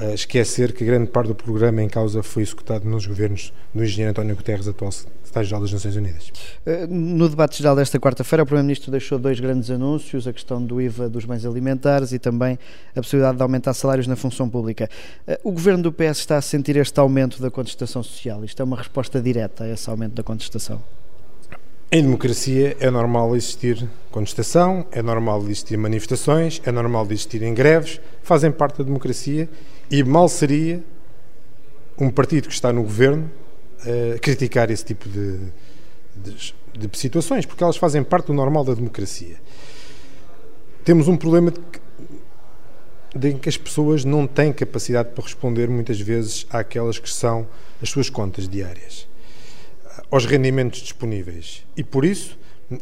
uh, 0.00 0.14
esquecer 0.14 0.72
que 0.72 0.84
grande 0.84 1.10
parte 1.10 1.28
do 1.28 1.34
programa 1.34 1.82
em 1.82 1.88
causa 1.88 2.22
foi 2.22 2.44
executado 2.44 2.88
nos 2.88 3.04
governos 3.04 3.52
do 3.74 3.82
engenheiro 3.82 4.12
António 4.12 4.36
Guterres, 4.36 4.68
atual 4.68 4.92
secretário-geral 4.92 5.60
das 5.62 5.72
Nações 5.72 5.96
Unidas. 5.96 6.32
Uh, 6.64 6.86
no 6.88 7.28
debate 7.28 7.58
geral 7.58 7.74
desta 7.74 7.98
quarta-feira, 7.98 8.44
o 8.44 8.46
Primeiro-Ministro 8.46 8.92
deixou 8.92 9.18
dois 9.18 9.40
grandes 9.40 9.68
anúncios, 9.68 10.28
a 10.28 10.32
questão 10.32 10.64
do 10.64 10.80
IVA 10.80 11.08
dos 11.08 11.24
bens 11.24 11.44
alimentares 11.44 12.12
e 12.12 12.18
também 12.20 12.56
a 12.94 13.00
possibilidade 13.00 13.38
de 13.38 13.42
aumentar 13.42 13.74
salários 13.74 14.06
na 14.06 14.14
função 14.14 14.48
pública. 14.48 14.88
Uh, 15.26 15.48
o 15.48 15.50
governo 15.50 15.82
do 15.82 15.92
PS 15.92 16.18
está 16.18 16.36
a 16.36 16.42
sentir 16.42 16.76
este 16.76 17.00
aumento 17.00 17.42
da 17.42 17.50
contestação 17.50 18.04
social? 18.04 18.44
Isto 18.44 18.62
é 18.62 18.64
uma 18.64 18.76
resposta 18.76 19.20
direta 19.20 19.64
a 19.64 19.68
esse 19.68 19.90
aumento 19.90 20.14
da 20.14 20.22
contestação? 20.22 20.80
Em 21.92 22.04
democracia 22.04 22.76
é 22.78 22.88
normal 22.88 23.34
existir 23.34 23.90
contestação, 24.12 24.86
é 24.92 25.02
normal 25.02 25.42
existir 25.42 25.76
manifestações, 25.76 26.62
é 26.64 26.70
normal 26.70 27.04
existirem 27.06 27.52
greves, 27.52 28.00
fazem 28.22 28.52
parte 28.52 28.78
da 28.78 28.84
democracia 28.84 29.50
e 29.90 30.04
mal 30.04 30.28
seria 30.28 30.84
um 31.98 32.08
partido 32.08 32.46
que 32.46 32.54
está 32.54 32.72
no 32.72 32.84
governo 32.84 33.28
uh, 33.80 34.20
criticar 34.20 34.70
esse 34.70 34.84
tipo 34.84 35.08
de, 35.08 35.40
de, 36.14 36.54
de, 36.78 36.96
situações, 36.96 37.44
porque 37.44 37.64
elas 37.64 37.76
fazem 37.76 38.04
parte 38.04 38.26
do 38.26 38.34
normal 38.34 38.62
da 38.62 38.72
democracia. 38.74 39.34
Temos 40.84 41.08
um 41.08 41.16
problema 41.16 41.50
de 41.50 41.58
que, 41.58 43.18
de 43.18 43.34
que 43.34 43.48
as 43.48 43.56
pessoas 43.56 44.04
não 44.04 44.28
têm 44.28 44.52
capacidade 44.52 45.08
para 45.08 45.24
responder 45.24 45.68
muitas 45.68 46.00
vezes 46.00 46.46
àquelas 46.50 47.00
que 47.00 47.10
são 47.10 47.48
as 47.82 47.90
suas 47.90 48.08
contas 48.08 48.48
diárias 48.48 49.09
aos 50.10 50.26
rendimentos 50.26 50.80
disponíveis. 50.80 51.64
E 51.76 51.84
por 51.84 52.04
isso, 52.04 52.38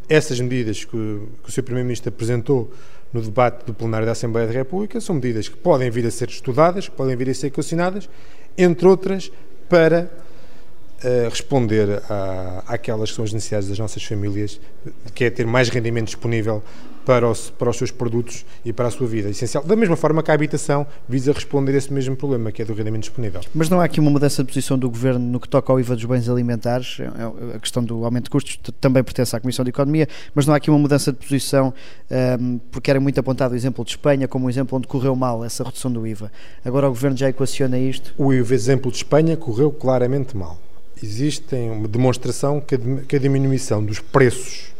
essas 0.07 0.39
medidas 0.39 0.83
que, 0.83 0.91
que 0.91 1.49
o 1.49 1.51
Sr. 1.51 1.63
Primeiro-Ministro 1.63 2.09
apresentou 2.09 2.73
no 3.11 3.21
debate 3.21 3.65
do 3.65 3.73
plenário 3.73 4.05
da 4.05 4.11
Assembleia 4.11 4.47
da 4.47 4.53
República 4.53 5.01
são 5.01 5.15
medidas 5.15 5.47
que 5.47 5.57
podem 5.57 5.89
vir 5.89 6.05
a 6.05 6.11
ser 6.11 6.29
estudadas, 6.29 6.87
podem 6.87 7.15
vir 7.15 7.29
a 7.29 7.33
ser 7.33 7.47
equacionadas, 7.47 8.09
entre 8.57 8.87
outras, 8.87 9.31
para 9.67 10.11
uh, 11.03 11.29
responder 11.29 12.01
à, 12.09 12.63
àquelas 12.67 13.09
que 13.09 13.15
são 13.15 13.25
as 13.25 13.33
necessidades 13.33 13.69
das 13.69 13.79
nossas 13.79 14.03
famílias, 14.03 14.59
que 15.15 15.25
é 15.25 15.29
ter 15.29 15.45
mais 15.45 15.69
rendimento 15.69 16.07
disponível 16.07 16.63
para 17.09 17.27
os, 17.27 17.49
para 17.49 17.71
os 17.71 17.75
seus 17.75 17.89
produtos 17.89 18.45
e 18.63 18.71
para 18.71 18.87
a 18.87 18.91
sua 18.91 19.07
vida 19.07 19.31
essencial. 19.31 19.63
Da 19.63 19.75
mesma 19.75 19.95
forma 19.95 20.21
que 20.21 20.29
a 20.29 20.33
habitação 20.35 20.85
visa 21.07 21.33
responder 21.33 21.71
a 21.73 21.77
esse 21.79 21.91
mesmo 21.91 22.15
problema, 22.15 22.51
que 22.51 22.61
é 22.61 22.65
do 22.65 22.71
rendimento 22.71 23.01
disponível. 23.01 23.41
Mas 23.51 23.67
não 23.67 23.81
há 23.81 23.85
aqui 23.85 23.99
uma 23.99 24.11
mudança 24.11 24.43
de 24.43 24.47
posição 24.47 24.77
do 24.77 24.87
Governo 24.87 25.19
no 25.19 25.39
que 25.39 25.49
toca 25.49 25.73
ao 25.73 25.79
IVA 25.79 25.95
dos 25.95 26.05
bens 26.05 26.29
alimentares? 26.29 26.99
É, 26.99 27.05
é, 27.05 27.55
a 27.55 27.59
questão 27.59 27.83
do 27.83 28.05
aumento 28.05 28.25
de 28.25 28.29
custos 28.29 28.59
também 28.79 29.03
pertence 29.03 29.35
à 29.35 29.39
Comissão 29.39 29.65
de 29.65 29.69
Economia, 29.69 30.07
mas 30.35 30.45
não 30.45 30.53
há 30.53 30.57
aqui 30.57 30.69
uma 30.69 30.77
mudança 30.77 31.11
de 31.11 31.17
posição, 31.17 31.73
um, 32.39 32.59
porque 32.69 32.91
era 32.91 32.99
muito 32.99 33.19
apontado 33.19 33.55
o 33.55 33.57
exemplo 33.57 33.83
de 33.83 33.89
Espanha 33.89 34.27
como 34.27 34.45
um 34.45 34.49
exemplo 34.51 34.77
onde 34.77 34.87
correu 34.87 35.15
mal 35.15 35.43
essa 35.43 35.63
redução 35.63 35.91
do 35.91 36.05
IVA. 36.05 36.31
Agora 36.63 36.85
o 36.85 36.91
Governo 36.91 37.17
já 37.17 37.27
equaciona 37.27 37.79
isto? 37.79 38.13
O 38.19 38.31
exemplo 38.31 38.91
de 38.91 38.97
Espanha 38.97 39.35
correu 39.35 39.71
claramente 39.71 40.37
mal. 40.37 40.59
Existe 41.01 41.55
uma 41.55 41.87
demonstração 41.87 42.61
que 42.61 43.15
a 43.15 43.19
diminuição 43.19 43.83
dos 43.83 43.99
preços 43.99 44.77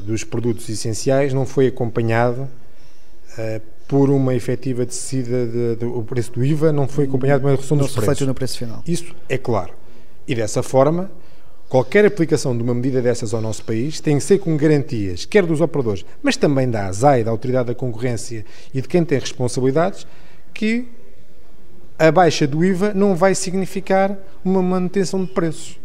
dos 0.00 0.24
produtos 0.24 0.68
essenciais 0.68 1.32
não 1.32 1.46
foi 1.46 1.66
acompanhado 1.66 2.42
uh, 2.42 3.60
por 3.86 4.10
uma 4.10 4.34
efetiva 4.34 4.84
descida 4.86 5.46
de, 5.46 5.76
de, 5.76 5.84
o 5.84 6.02
preço 6.02 6.32
do 6.32 6.44
IVA, 6.44 6.72
não 6.72 6.88
foi 6.88 7.04
acompanhado 7.04 7.40
de 7.40 7.46
uma 7.46 7.52
redução 7.52 7.76
não 7.76 7.84
dos 7.84 7.94
preços. 7.94 8.26
no 8.26 8.34
preço 8.34 8.58
final. 8.58 8.82
Isso 8.86 9.14
é 9.28 9.36
claro. 9.36 9.72
E 10.26 10.34
dessa 10.34 10.62
forma, 10.62 11.10
qualquer 11.68 12.04
aplicação 12.04 12.56
de 12.56 12.62
uma 12.62 12.74
medida 12.74 13.02
dessas 13.02 13.34
ao 13.34 13.40
nosso 13.40 13.64
país 13.64 14.00
tem 14.00 14.18
que 14.18 14.24
ser 14.24 14.38
com 14.38 14.56
garantias, 14.56 15.24
quer 15.24 15.44
dos 15.44 15.60
operadores, 15.60 16.04
mas 16.22 16.36
também 16.36 16.70
da 16.70 16.86
ASAI, 16.86 17.22
da 17.22 17.30
Autoridade 17.30 17.68
da 17.68 17.74
Concorrência 17.74 18.44
e 18.72 18.80
de 18.80 18.88
quem 18.88 19.04
tem 19.04 19.18
responsabilidades, 19.18 20.06
que 20.54 20.88
a 21.98 22.10
baixa 22.10 22.46
do 22.46 22.64
IVA 22.64 22.94
não 22.94 23.14
vai 23.14 23.34
significar 23.34 24.16
uma 24.44 24.62
manutenção 24.62 25.24
de 25.24 25.30
preços 25.30 25.78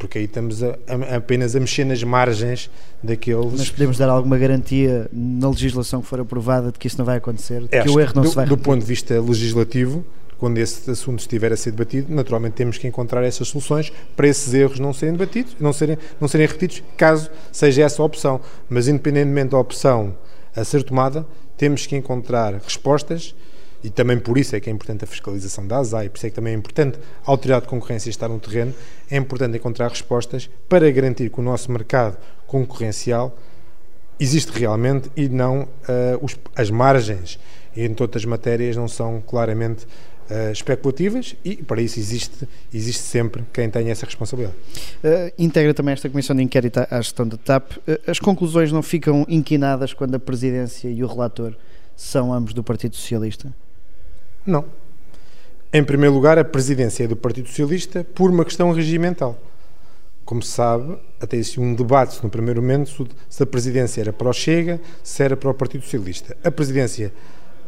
porque 0.00 0.18
aí 0.18 0.24
estamos 0.24 0.62
a, 0.62 0.78
a, 0.88 1.16
apenas 1.16 1.54
a 1.54 1.60
mexer 1.60 1.84
nas 1.84 2.02
margens 2.02 2.70
daqueles. 3.02 3.58
Mas 3.58 3.70
podemos 3.70 3.98
dar 3.98 4.08
alguma 4.08 4.38
garantia 4.38 5.08
na 5.12 5.48
legislação 5.48 6.00
que 6.00 6.08
for 6.08 6.18
aprovada 6.18 6.72
de 6.72 6.78
que 6.78 6.86
isso 6.86 6.98
não 6.98 7.04
vai 7.04 7.18
acontecer, 7.18 7.60
de 7.60 7.68
que 7.68 7.88
o 7.88 8.00
erro 8.00 8.12
não 8.16 8.22
do, 8.22 8.30
se 8.30 8.34
vai 8.34 8.46
Do 8.46 8.56
ponto 8.56 8.80
de 8.80 8.86
vista 8.86 9.20
legislativo, 9.20 10.04
quando 10.38 10.56
esse 10.56 10.90
assunto 10.90 11.20
estiver 11.20 11.52
a 11.52 11.56
ser 11.56 11.72
debatido, 11.72 12.12
naturalmente 12.12 12.54
temos 12.54 12.78
que 12.78 12.88
encontrar 12.88 13.22
essas 13.22 13.46
soluções 13.48 13.92
para 14.16 14.26
esses 14.26 14.54
erros 14.54 14.80
não 14.80 14.94
serem 14.94 15.12
debatidos, 15.12 15.54
não 15.60 15.72
serem, 15.72 15.98
não 16.18 16.26
serem 16.26 16.46
repetidos, 16.46 16.82
caso 16.96 17.30
seja 17.52 17.82
essa 17.82 18.00
a 18.00 18.04
opção. 18.04 18.40
Mas 18.70 18.88
independentemente 18.88 19.50
da 19.50 19.58
opção 19.58 20.16
a 20.56 20.64
ser 20.64 20.82
tomada, 20.82 21.26
temos 21.58 21.86
que 21.86 21.94
encontrar 21.94 22.54
respostas 22.54 23.34
e 23.82 23.90
também 23.90 24.18
por 24.18 24.36
isso 24.36 24.54
é 24.54 24.60
que 24.60 24.68
é 24.68 24.72
importante 24.72 25.04
a 25.04 25.06
fiscalização 25.06 25.66
da 25.66 25.78
ASAI, 25.78 26.08
por 26.08 26.16
isso 26.16 26.26
é 26.26 26.30
que 26.30 26.36
também 26.36 26.54
é 26.54 26.56
importante 26.56 26.98
a 27.24 27.30
autoridade 27.30 27.62
de 27.62 27.68
concorrência 27.68 28.10
estar 28.10 28.28
no 28.28 28.38
terreno, 28.38 28.74
é 29.10 29.16
importante 29.16 29.56
encontrar 29.56 29.88
respostas 29.88 30.50
para 30.68 30.90
garantir 30.90 31.30
que 31.30 31.40
o 31.40 31.42
nosso 31.42 31.70
mercado 31.72 32.16
concorrencial 32.46 33.36
existe 34.18 34.50
realmente 34.50 35.10
e 35.16 35.28
não 35.28 35.62
uh, 35.62 35.68
os, 36.20 36.36
as 36.54 36.70
margens 36.70 37.38
em 37.74 37.94
todas 37.94 38.22
as 38.22 38.26
matérias 38.26 38.76
não 38.76 38.86
são 38.86 39.22
claramente 39.26 39.84
uh, 39.84 40.52
especulativas 40.52 41.34
e 41.42 41.56
para 41.56 41.80
isso 41.80 41.98
existe, 41.98 42.46
existe 42.74 43.02
sempre 43.02 43.44
quem 43.52 43.70
tenha 43.70 43.90
essa 43.90 44.04
responsabilidade. 44.04 44.58
Uh, 45.02 45.32
integra 45.38 45.72
também 45.72 45.94
esta 45.94 46.10
comissão 46.10 46.36
de 46.36 46.42
inquérito 46.42 46.80
à 46.90 47.00
gestão 47.00 47.26
da 47.26 47.38
TAP. 47.38 47.72
as 48.06 48.18
conclusões 48.18 48.70
não 48.70 48.82
ficam 48.82 49.24
inquinadas 49.26 49.94
quando 49.94 50.14
a 50.16 50.18
presidência 50.18 50.88
e 50.88 51.02
o 51.02 51.06
relator 51.06 51.56
são 51.96 52.32
ambos 52.32 52.52
do 52.52 52.62
Partido 52.62 52.96
Socialista? 52.96 53.54
Não. 54.46 54.64
Em 55.72 55.84
primeiro 55.84 56.14
lugar, 56.14 56.38
a 56.38 56.44
presidência 56.44 57.04
é 57.04 57.06
do 57.06 57.16
Partido 57.16 57.48
Socialista 57.48 58.04
por 58.14 58.30
uma 58.30 58.44
questão 58.44 58.72
regimental. 58.72 59.38
Como 60.24 60.42
se 60.42 60.50
sabe, 60.50 60.98
até 61.20 61.36
existiu 61.36 61.62
um 61.62 61.74
debate 61.74 62.22
no 62.22 62.30
primeiro 62.30 62.60
momento 62.60 63.06
se 63.28 63.42
a 63.42 63.46
presidência 63.46 64.00
era 64.00 64.12
para 64.12 64.28
o 64.28 64.32
Chega, 64.32 64.80
se 65.02 65.22
era 65.22 65.36
para 65.36 65.50
o 65.50 65.54
Partido 65.54 65.84
Socialista. 65.84 66.36
A 66.42 66.50
presidência 66.50 67.12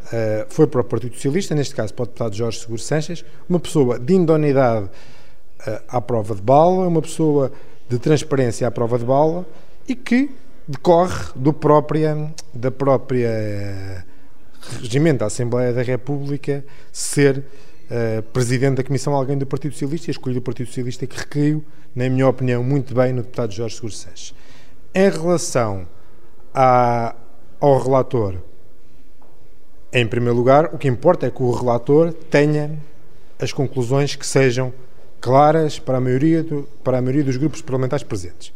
uh, 0.05 0.45
foi 0.49 0.67
para 0.67 0.81
o 0.81 0.83
Partido 0.83 1.15
Socialista, 1.15 1.55
neste 1.55 1.75
caso 1.75 1.93
para 1.93 2.03
o 2.03 2.05
deputado 2.05 2.35
Jorge 2.35 2.59
Seguro 2.59 2.81
Sanches, 2.81 3.23
uma 3.47 3.59
pessoa 3.59 3.97
de 3.97 4.13
indonidade 4.13 4.85
uh, 4.85 5.81
à 5.87 6.01
prova 6.01 6.35
de 6.35 6.41
bala, 6.41 6.87
uma 6.87 7.01
pessoa 7.01 7.51
de 7.87 7.99
transparência 7.99 8.67
à 8.67 8.71
prova 8.71 8.97
de 8.97 9.05
bala 9.05 9.45
e 9.87 9.95
que 9.95 10.29
decorre 10.67 11.31
do 11.35 11.53
própria, 11.53 12.33
da 12.53 12.71
própria 12.71 14.05
regimento 14.81 15.19
da 15.19 15.25
Assembleia 15.25 15.73
da 15.73 15.81
República 15.81 16.63
ser 16.91 17.37
uh, 17.37 18.21
presidente 18.31 18.77
da 18.77 18.83
Comissão 18.83 19.13
alguém 19.13 19.37
do 19.37 19.45
Partido 19.45 19.73
Socialista 19.73 20.11
e 20.11 20.15
a 20.15 20.33
do 20.33 20.41
Partido 20.41 20.67
Socialista 20.67 21.07
que 21.07 21.17
recaiu, 21.17 21.63
na 21.95 22.09
minha 22.09 22.27
opinião, 22.27 22.63
muito 22.63 22.93
bem 22.93 23.13
no 23.13 23.21
deputado 23.21 23.51
Jorge 23.51 23.75
Seguro 23.75 23.93
Sanches. 23.93 24.33
Em 24.93 25.09
relação 25.09 25.87
à, 26.53 27.15
ao 27.59 27.81
relator, 27.81 28.35
em 29.91 30.07
primeiro 30.07 30.35
lugar, 30.35 30.73
o 30.73 30.77
que 30.77 30.87
importa 30.87 31.27
é 31.27 31.31
que 31.31 31.43
o 31.43 31.51
relator 31.51 32.13
tenha 32.13 32.77
as 33.39 33.51
conclusões 33.51 34.15
que 34.15 34.25
sejam 34.25 34.73
claras 35.21 35.79
para 35.79 35.97
a 35.97 36.01
maioria, 36.01 36.43
do, 36.43 36.67
para 36.83 36.97
a 36.97 37.01
maioria 37.01 37.23
dos 37.23 37.37
grupos 37.37 37.61
parlamentares 37.61 38.03
presentes. 38.03 38.53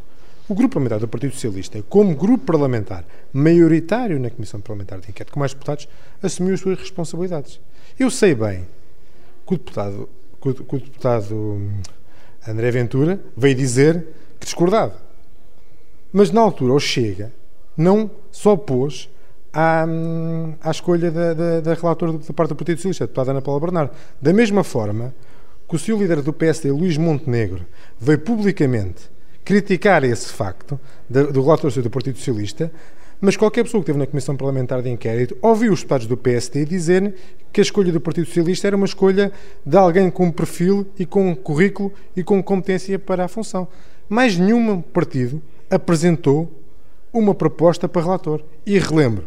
O 0.48 0.54
Grupo 0.54 0.74
Parlamentar 0.74 0.98
do 0.98 1.06
Partido 1.06 1.34
Socialista, 1.34 1.82
como 1.90 2.16
grupo 2.16 2.46
parlamentar 2.46 3.04
maioritário 3.34 4.18
na 4.18 4.30
Comissão 4.30 4.58
Parlamentar 4.62 4.98
de 4.98 5.10
Inquérito, 5.10 5.30
com 5.30 5.40
mais 5.40 5.52
deputados, 5.52 5.86
assumiu 6.22 6.54
as 6.54 6.60
suas 6.60 6.78
responsabilidades. 6.78 7.60
Eu 7.98 8.10
sei 8.10 8.34
bem 8.34 8.66
que 9.46 9.54
o 9.54 9.58
deputado, 9.58 10.08
que 10.40 10.48
o, 10.48 10.54
deputado 10.54 11.34
hum, 11.34 11.70
André 12.46 12.70
Ventura 12.70 13.20
veio 13.36 13.54
dizer 13.54 14.06
que 14.40 14.46
discordava. 14.46 14.96
Mas 16.10 16.30
na 16.30 16.40
altura 16.40 16.72
o 16.72 16.80
Chega 16.80 17.30
não 17.76 18.10
se 18.32 18.48
opôs 18.48 19.10
à, 19.52 19.84
hum, 19.86 20.54
à 20.62 20.70
escolha 20.70 21.10
da, 21.10 21.34
da, 21.34 21.60
da 21.60 21.74
relatora 21.74 22.14
da 22.14 22.32
parte 22.32 22.48
do 22.48 22.56
Partido 22.56 22.78
Socialista, 22.78 23.04
a 23.04 23.06
deputada 23.06 23.32
Ana 23.32 23.42
Paula 23.42 23.60
Bernardo. 23.60 23.90
Da 24.18 24.32
mesma 24.32 24.64
forma 24.64 25.14
que 25.68 25.76
o 25.76 25.78
seu 25.78 25.98
líder 25.98 26.22
do 26.22 26.32
PSD, 26.32 26.70
Luís 26.70 26.96
Montenegro, 26.96 27.66
veio 28.00 28.20
publicamente 28.20 29.10
criticar 29.44 30.04
esse 30.04 30.32
facto 30.32 30.78
do 31.08 31.42
relator 31.42 31.70
do 31.70 31.90
Partido 31.90 32.18
Socialista, 32.18 32.70
mas 33.20 33.36
qualquer 33.36 33.64
pessoa 33.64 33.82
que 33.82 33.90
esteve 33.90 33.98
na 33.98 34.06
Comissão 34.06 34.36
Parlamentar 34.36 34.80
de 34.82 34.90
Inquérito 34.90 35.36
ouviu 35.42 35.72
os 35.72 35.80
deputados 35.80 36.06
do 36.06 36.16
PSD 36.16 36.64
dizer 36.64 37.14
que 37.52 37.60
a 37.60 37.62
escolha 37.62 37.90
do 37.90 38.00
Partido 38.00 38.26
Socialista 38.26 38.66
era 38.66 38.76
uma 38.76 38.86
escolha 38.86 39.32
de 39.64 39.76
alguém 39.76 40.10
com 40.10 40.30
perfil 40.30 40.86
e 40.98 41.04
com 41.04 41.34
currículo 41.34 41.92
e 42.14 42.22
com 42.22 42.42
competência 42.42 42.98
para 42.98 43.24
a 43.24 43.28
função. 43.28 43.66
Mais 44.08 44.38
nenhum 44.38 44.80
partido 44.80 45.42
apresentou 45.70 46.52
uma 47.12 47.34
proposta 47.34 47.88
para 47.88 48.02
relator. 48.02 48.42
E 48.64 48.78
relembro 48.78 49.24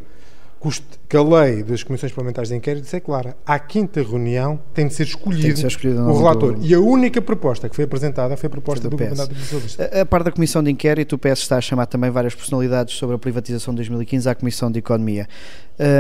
que 1.09 1.17
a 1.17 1.23
lei 1.23 1.63
das 1.63 1.81
comissões 1.81 2.11
parlamentares 2.11 2.49
de 2.49 2.55
inquérito 2.55 2.95
é 2.95 2.99
clara. 2.99 3.35
À 3.45 3.57
quinta 3.57 4.01
reunião 4.03 4.59
tem 4.73 4.87
de 4.87 4.93
ser 4.93 5.03
escolhido, 5.03 5.57
ser 5.57 5.67
escolhido 5.67 6.01
o 6.01 6.17
relator. 6.17 6.53
Do... 6.53 6.63
E 6.63 6.73
a 6.73 6.79
única 6.79 7.19
proposta 7.21 7.67
que 7.67 7.75
foi 7.75 7.85
apresentada 7.85 8.37
foi 8.37 8.47
a 8.47 8.49
proposta 8.49 8.87
do, 8.87 8.95
do. 8.95 9.03
A, 9.03 10.01
a 10.01 10.05
par 10.05 10.23
da 10.23 10.31
Comissão 10.31 10.61
de 10.61 10.69
Inquérito, 10.69 11.15
o 11.15 11.17
PS 11.17 11.39
está 11.39 11.57
a 11.57 11.61
chamar 11.61 11.87
também 11.87 12.11
várias 12.11 12.35
personalidades 12.35 12.95
sobre 12.95 13.15
a 13.15 13.19
privatização 13.19 13.73
de 13.73 13.77
2015 13.77 14.29
à 14.29 14.35
Comissão 14.35 14.71
de 14.71 14.77
Economia. 14.79 15.27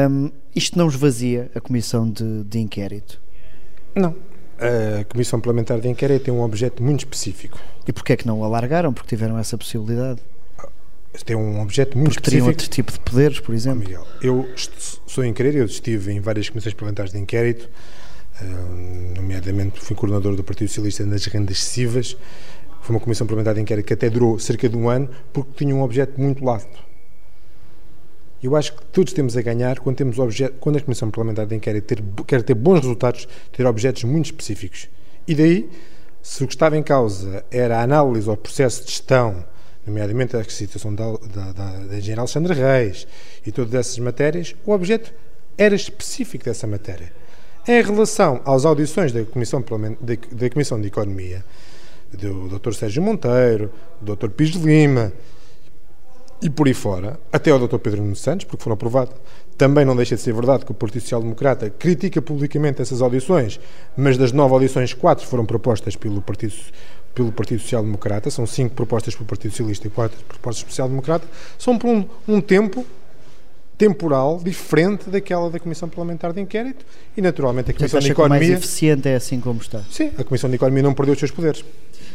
Um, 0.09 0.29
isto 0.55 0.77
não 0.77 0.87
esvazia 0.87 1.49
a 1.55 1.59
Comissão 1.59 2.07
de, 2.07 2.43
de 2.43 2.59
Inquérito? 2.59 3.19
Não. 3.95 4.15
A 4.59 5.03
Comissão 5.05 5.39
Parlamentar 5.39 5.79
de 5.79 5.89
Inquérito 5.89 6.25
tem 6.25 6.33
um 6.33 6.43
objeto 6.43 6.83
muito 6.83 6.99
específico. 6.99 7.57
E 7.87 7.91
porquê 7.91 8.13
é 8.13 8.17
que 8.17 8.27
não 8.27 8.41
o 8.41 8.43
alargaram? 8.43 8.93
Porque 8.93 9.09
tiveram 9.09 9.39
essa 9.39 9.57
possibilidade? 9.57 10.21
Tem 11.25 11.35
um 11.35 11.61
objeto 11.61 11.97
muito 11.97 12.13
Porque 12.13 12.29
específico. 12.29 12.49
outro 12.49 12.69
tipo 12.69 12.91
de 12.91 12.99
poderes, 12.99 13.39
por 13.39 13.53
exemplo? 13.53 13.79
Miguel, 13.79 14.07
eu 14.21 14.47
sou 15.05 15.25
inquérito, 15.25 15.57
eu 15.57 15.65
estive 15.65 16.13
em 16.13 16.19
várias 16.19 16.49
comissões 16.49 16.73
parlamentares 16.73 17.11
de 17.11 17.19
inquérito, 17.19 17.69
eh, 18.41 19.15
nomeadamente 19.15 19.79
fui 19.79 19.95
coordenador 19.95 20.35
do 20.35 20.43
Partido 20.43 20.69
Socialista 20.69 21.05
nas 21.05 21.25
rendas 21.25 21.57
excessivas. 21.57 22.17
Foi 22.81 22.95
uma 22.95 22.99
comissão 23.01 23.27
parlamentar 23.27 23.53
de 23.53 23.61
inquérito 23.61 23.85
que 23.85 23.93
até 23.93 24.09
durou 24.09 24.39
cerca 24.39 24.67
de 24.67 24.75
um 24.75 24.89
ano, 24.89 25.09
porque 25.31 25.51
tinha 25.55 25.75
um 25.75 25.81
objeto 25.81 26.19
muito 26.19 26.43
lato. 26.43 26.91
Eu 28.41 28.55
acho 28.55 28.73
que 28.73 28.83
todos 28.85 29.13
temos 29.13 29.37
a 29.37 29.41
ganhar 29.41 29.79
quando, 29.79 29.97
temos 29.97 30.17
objeto, 30.17 30.55
quando 30.59 30.77
a 30.77 30.81
Comissão 30.81 31.11
Parlamentar 31.11 31.45
de 31.45 31.55
Inquérito 31.55 31.85
ter, 31.85 32.03
quer 32.25 32.41
ter 32.41 32.55
bons 32.55 32.79
resultados, 32.79 33.27
ter 33.51 33.67
objetos 33.67 34.03
muito 34.03 34.25
específicos. 34.25 34.89
E 35.27 35.35
daí, 35.35 35.69
se 36.23 36.43
o 36.43 36.47
que 36.47 36.53
estava 36.55 36.75
em 36.75 36.81
causa 36.81 37.45
era 37.51 37.77
a 37.77 37.83
análise 37.83 38.27
ao 38.27 38.35
processo 38.35 38.83
de 38.83 38.89
gestão 38.89 39.45
nomeadamente 39.85 40.35
a 40.35 40.43
situação 40.43 40.93
da, 40.93 41.11
da, 41.11 41.51
da, 41.51 41.69
da 41.79 41.97
engenheira 41.97 42.21
Alexandre 42.21 42.53
Reis 42.53 43.07
e 43.45 43.51
todas 43.51 43.73
essas 43.73 43.97
matérias, 43.99 44.55
o 44.65 44.71
objeto 44.71 45.13
era 45.57 45.75
específico 45.75 46.45
dessa 46.45 46.67
matéria. 46.67 47.11
Em 47.67 47.81
relação 47.81 48.41
às 48.45 48.65
audições 48.65 49.11
da 49.11 49.23
Comissão, 49.23 49.63
da 50.31 50.49
Comissão 50.49 50.81
de 50.81 50.87
Economia, 50.87 51.43
do 52.11 52.59
Dr. 52.59 52.73
Sérgio 52.73 53.03
Monteiro, 53.03 53.71
do 53.99 54.15
Dr. 54.15 54.29
Pires 54.29 54.55
Lima 54.55 55.13
e 56.41 56.49
por 56.49 56.67
aí 56.67 56.73
fora, 56.73 57.19
até 57.31 57.51
ao 57.51 57.59
Dr. 57.59 57.77
Pedro 57.77 58.01
Nuno 58.01 58.15
Santos, 58.15 58.45
porque 58.45 58.63
foram 58.63 58.73
aprovadas, 58.73 59.13
também 59.57 59.85
não 59.85 59.95
deixa 59.95 60.15
de 60.15 60.21
ser 60.21 60.33
verdade 60.33 60.65
que 60.65 60.71
o 60.71 60.73
Partido 60.73 61.03
Social 61.03 61.21
Democrata 61.21 61.69
critica 61.69 62.19
publicamente 62.19 62.81
essas 62.81 62.99
audições, 62.99 63.59
mas 63.95 64.17
das 64.17 64.31
nove 64.31 64.55
audições, 64.55 64.91
quatro 64.93 65.25
foram 65.27 65.45
propostas 65.45 65.95
pelo 65.95 66.19
Partido 66.19 66.53
pelo 67.13 67.31
Partido 67.31 67.61
Social 67.61 67.83
Democrata, 67.83 68.29
são 68.29 68.45
cinco 68.45 68.75
propostas 68.75 69.15
pelo 69.15 69.25
Partido 69.25 69.51
Socialista 69.51 69.87
e 69.87 69.89
quatro 69.89 70.17
propostas 70.25 70.63
pelo 70.63 70.71
Social 70.71 70.89
Democrata, 70.89 71.27
são 71.57 71.77
por 71.77 71.89
um, 71.89 72.05
um 72.27 72.41
tempo 72.41 72.85
temporal 73.81 74.39
diferente 74.43 75.09
daquela 75.09 75.49
da 75.49 75.59
Comissão 75.59 75.89
Parlamentar 75.89 76.31
de 76.33 76.39
Inquérito 76.39 76.85
e, 77.17 77.21
naturalmente, 77.21 77.71
a 77.71 77.73
Comissão 77.73 77.99
de 77.99 78.11
Economia. 78.11 78.49
Mais 78.49 78.59
eficiente 78.59 79.09
é 79.09 79.15
assim 79.15 79.39
como 79.39 79.59
está. 79.59 79.81
Sim, 79.89 80.11
a 80.19 80.23
Comissão 80.23 80.47
de 80.47 80.55
Economia 80.55 80.83
não 80.83 80.93
perdeu 80.93 81.13
os 81.13 81.19
seus 81.19 81.31
poderes. 81.31 81.65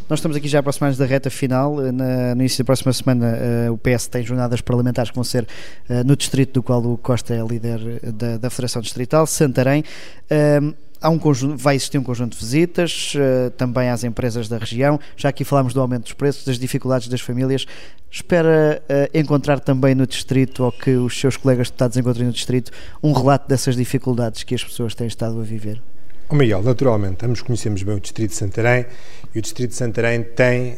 Nós 0.09 0.21
estamos 0.21 0.37
aqui 0.37 0.47
já 0.47 0.61
aproximados 0.61 0.97
da 0.97 1.05
reta 1.05 1.29
final. 1.29 1.75
Na, 1.75 2.37
no 2.37 2.41
início 2.43 2.63
da 2.63 2.67
próxima 2.67 2.93
semana, 2.93 3.37
uh, 3.69 3.73
o 3.73 3.79
PS 3.79 4.07
tem 4.07 4.23
jornadas 4.23 4.61
parlamentares 4.61 5.11
que 5.11 5.17
vão 5.17 5.25
ser 5.25 5.43
uh, 5.43 6.05
no 6.07 6.15
distrito 6.15 6.53
do 6.55 6.63
qual 6.63 6.81
o 6.85 6.97
Costa 6.97 7.35
é 7.35 7.45
líder 7.45 7.81
da, 8.13 8.37
da 8.37 8.49
Federação 8.49 8.81
Distrital, 8.81 9.27
Santarém. 9.27 9.83
Uh, 10.31 10.73
há 11.01 11.09
um 11.09 11.19
conjunto, 11.19 11.57
vai 11.57 11.77
existir 11.77 11.99
um 11.99 12.03
conjunto 12.03 12.33
de 12.33 12.39
visitas 12.39 13.15
uh, 13.15 13.51
também 13.51 13.89
às 13.89 14.05
empresas 14.05 14.49
da 14.49 14.59
região. 14.59 14.99
Já 15.17 15.29
aqui 15.29 15.45
falámos 15.45 15.75
do 15.75 15.81
aumento 15.81 16.05
dos 16.05 16.13
preços, 16.13 16.45
das 16.45 16.59
dificuldades 16.59 17.09
das 17.09 17.21
famílias. 17.21 17.67
Espera 18.11 18.83
uh, 18.83 19.19
encontrar 19.19 19.61
também 19.61 19.95
no 19.95 20.07
distrito, 20.07 20.65
ou 20.65 20.73
que 20.73 20.91
os 20.91 21.19
seus 21.19 21.37
colegas 21.37 21.69
deputados 21.69 21.97
encontrem 21.97 22.27
no 22.27 22.33
distrito, 22.33 22.71
um 23.03 23.13
relato 23.13 23.49
dessas 23.49 23.77
dificuldades 23.77 24.43
que 24.43 24.55
as 24.55 24.65
pessoas 24.65 24.95
têm 24.95 25.07
estado 25.07 25.41
a 25.41 25.43
viver? 25.43 25.83
Oh 26.29 26.35
Miguel, 26.35 26.61
naturalmente, 26.61 27.25
ambos 27.25 27.41
conhecemos 27.41 27.85
bem 27.85 27.95
o 27.95 28.01
Distrito 28.01 28.31
de 28.31 28.37
Santarém 28.37 28.87
e 29.33 29.39
o 29.39 29.43
Distrito 29.43 29.71
de 29.71 29.77
Santarém 29.77 30.25
tem 30.25 30.73
uh, 30.73 30.77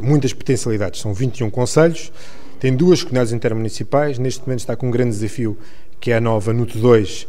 muitas 0.00 0.32
potencialidades. 0.32 1.00
São 1.00 1.12
21 1.12 1.50
conselhos, 1.50 2.12
tem 2.60 2.76
duas 2.76 3.02
comunidades 3.02 3.32
intermunicipais, 3.32 4.16
neste 4.16 4.42
momento 4.42 4.60
está 4.60 4.76
com 4.76 4.86
um 4.86 4.90
grande 4.92 5.10
desafio 5.10 5.58
que 6.00 6.12
é 6.12 6.18
a 6.18 6.20
nova 6.20 6.52
NUT 6.52 6.78
2, 6.78 7.26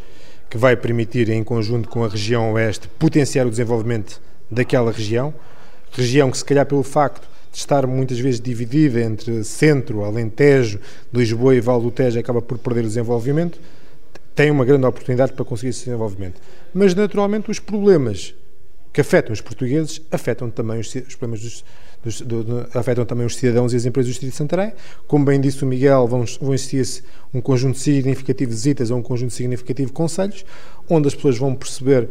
que 0.49 0.57
vai 0.57 0.75
permitir, 0.75 1.29
em 1.29 1.43
conjunto 1.43 1.89
com 1.89 2.03
a 2.03 2.07
região 2.07 2.53
oeste, 2.53 2.87
potenciar 2.99 3.45
o 3.45 3.49
desenvolvimento 3.49 4.21
daquela 4.49 4.91
região. 4.91 5.33
Região 5.91 6.31
que, 6.31 6.37
se 6.37 6.45
calhar, 6.45 6.65
pelo 6.65 6.83
facto 6.83 7.27
de 7.51 7.57
estar 7.57 7.87
muitas 7.87 8.19
vezes 8.19 8.39
dividida 8.39 9.01
entre 9.01 9.43
centro, 9.43 10.03
Alentejo, 10.03 10.79
Lisboa 11.13 11.55
e 11.55 11.59
Val 11.59 11.81
do 11.81 11.91
Tejo, 11.91 12.19
acaba 12.19 12.41
por 12.41 12.57
perder 12.57 12.81
o 12.81 12.87
desenvolvimento, 12.87 13.59
tem 14.35 14.51
uma 14.51 14.63
grande 14.63 14.85
oportunidade 14.85 15.33
para 15.33 15.43
conseguir 15.43 15.69
esse 15.69 15.85
desenvolvimento. 15.85 16.39
Mas, 16.73 16.93
naturalmente, 16.93 17.49
os 17.49 17.59
problemas 17.59 18.35
que 18.97 19.01
afetam 19.01 19.31
os 19.31 19.41
portugueses 19.41 20.01
afetam 20.09 20.49
também 20.49 20.79
os, 20.79 20.87
os 20.87 21.15
problemas 21.15 21.41
dos, 21.41 21.63
dos, 22.03 22.21
do, 22.21 22.43
do, 22.43 22.67
afetam 22.73 23.05
também 23.05 23.27
os 23.27 23.35
cidadãos 23.35 23.71
e 23.71 23.75
as 23.75 23.85
empresas 23.85 24.07
do 24.07 24.13
Distrito 24.13 24.31
de 24.31 24.37
Santarém. 24.37 24.73
Como 25.05 25.23
bem 25.23 25.39
disse 25.39 25.63
o 25.63 25.67
Miguel, 25.67 26.07
vão, 26.07 26.25
vão 26.41 26.51
existir 26.51 27.03
um 27.31 27.39
conjunto 27.39 27.77
significativo 27.77 28.49
de 28.49 28.55
visitas 28.55 28.89
ou 28.89 28.97
um 28.97 29.03
conjunto 29.03 29.33
significativo 29.33 29.89
de 29.89 29.93
conselhos, 29.93 30.43
onde 30.89 31.09
as 31.09 31.13
pessoas 31.13 31.37
vão 31.37 31.53
perceber 31.53 32.09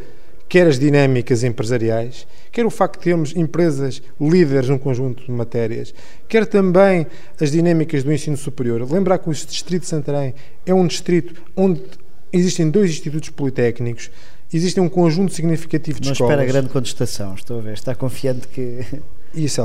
quer 0.49 0.69
as 0.69 0.79
dinâmicas 0.79 1.43
empresariais, 1.43 2.25
quer 2.53 2.65
o 2.65 2.71
facto 2.71 2.99
de 2.99 3.05
termos 3.07 3.35
empresas 3.35 4.01
líderes 4.21 4.69
num 4.69 4.79
conjunto 4.79 5.25
de 5.25 5.33
matérias, 5.33 5.93
quer 6.29 6.47
também 6.47 7.05
as 7.41 7.51
dinâmicas 7.51 8.05
do 8.05 8.13
ensino 8.13 8.37
superior. 8.37 8.89
Lembrar 8.89 9.19
que 9.19 9.29
o 9.29 9.33
Distrito 9.33 9.83
de 9.83 9.89
Santarém 9.89 10.37
é 10.65 10.73
um 10.73 10.87
distrito 10.87 11.35
onde 11.57 11.83
existem 12.33 12.71
dois 12.71 12.91
institutos 12.91 13.31
politécnicos, 13.31 14.09
existe 14.53 14.81
um 14.81 14.89
conjunto 14.89 15.33
significativo 15.33 16.01
de 16.01 16.07
Não 16.07 16.13
escolas. 16.13 16.37
Não 16.37 16.43
espera 16.43 16.53
grande 16.53 16.73
contestação, 16.73 17.35
estou 17.35 17.59
a 17.59 17.63
ver. 17.63 17.75
Está 17.75 17.95
confiante 17.95 18.49
que... 18.49 18.81
Isso 19.35 19.61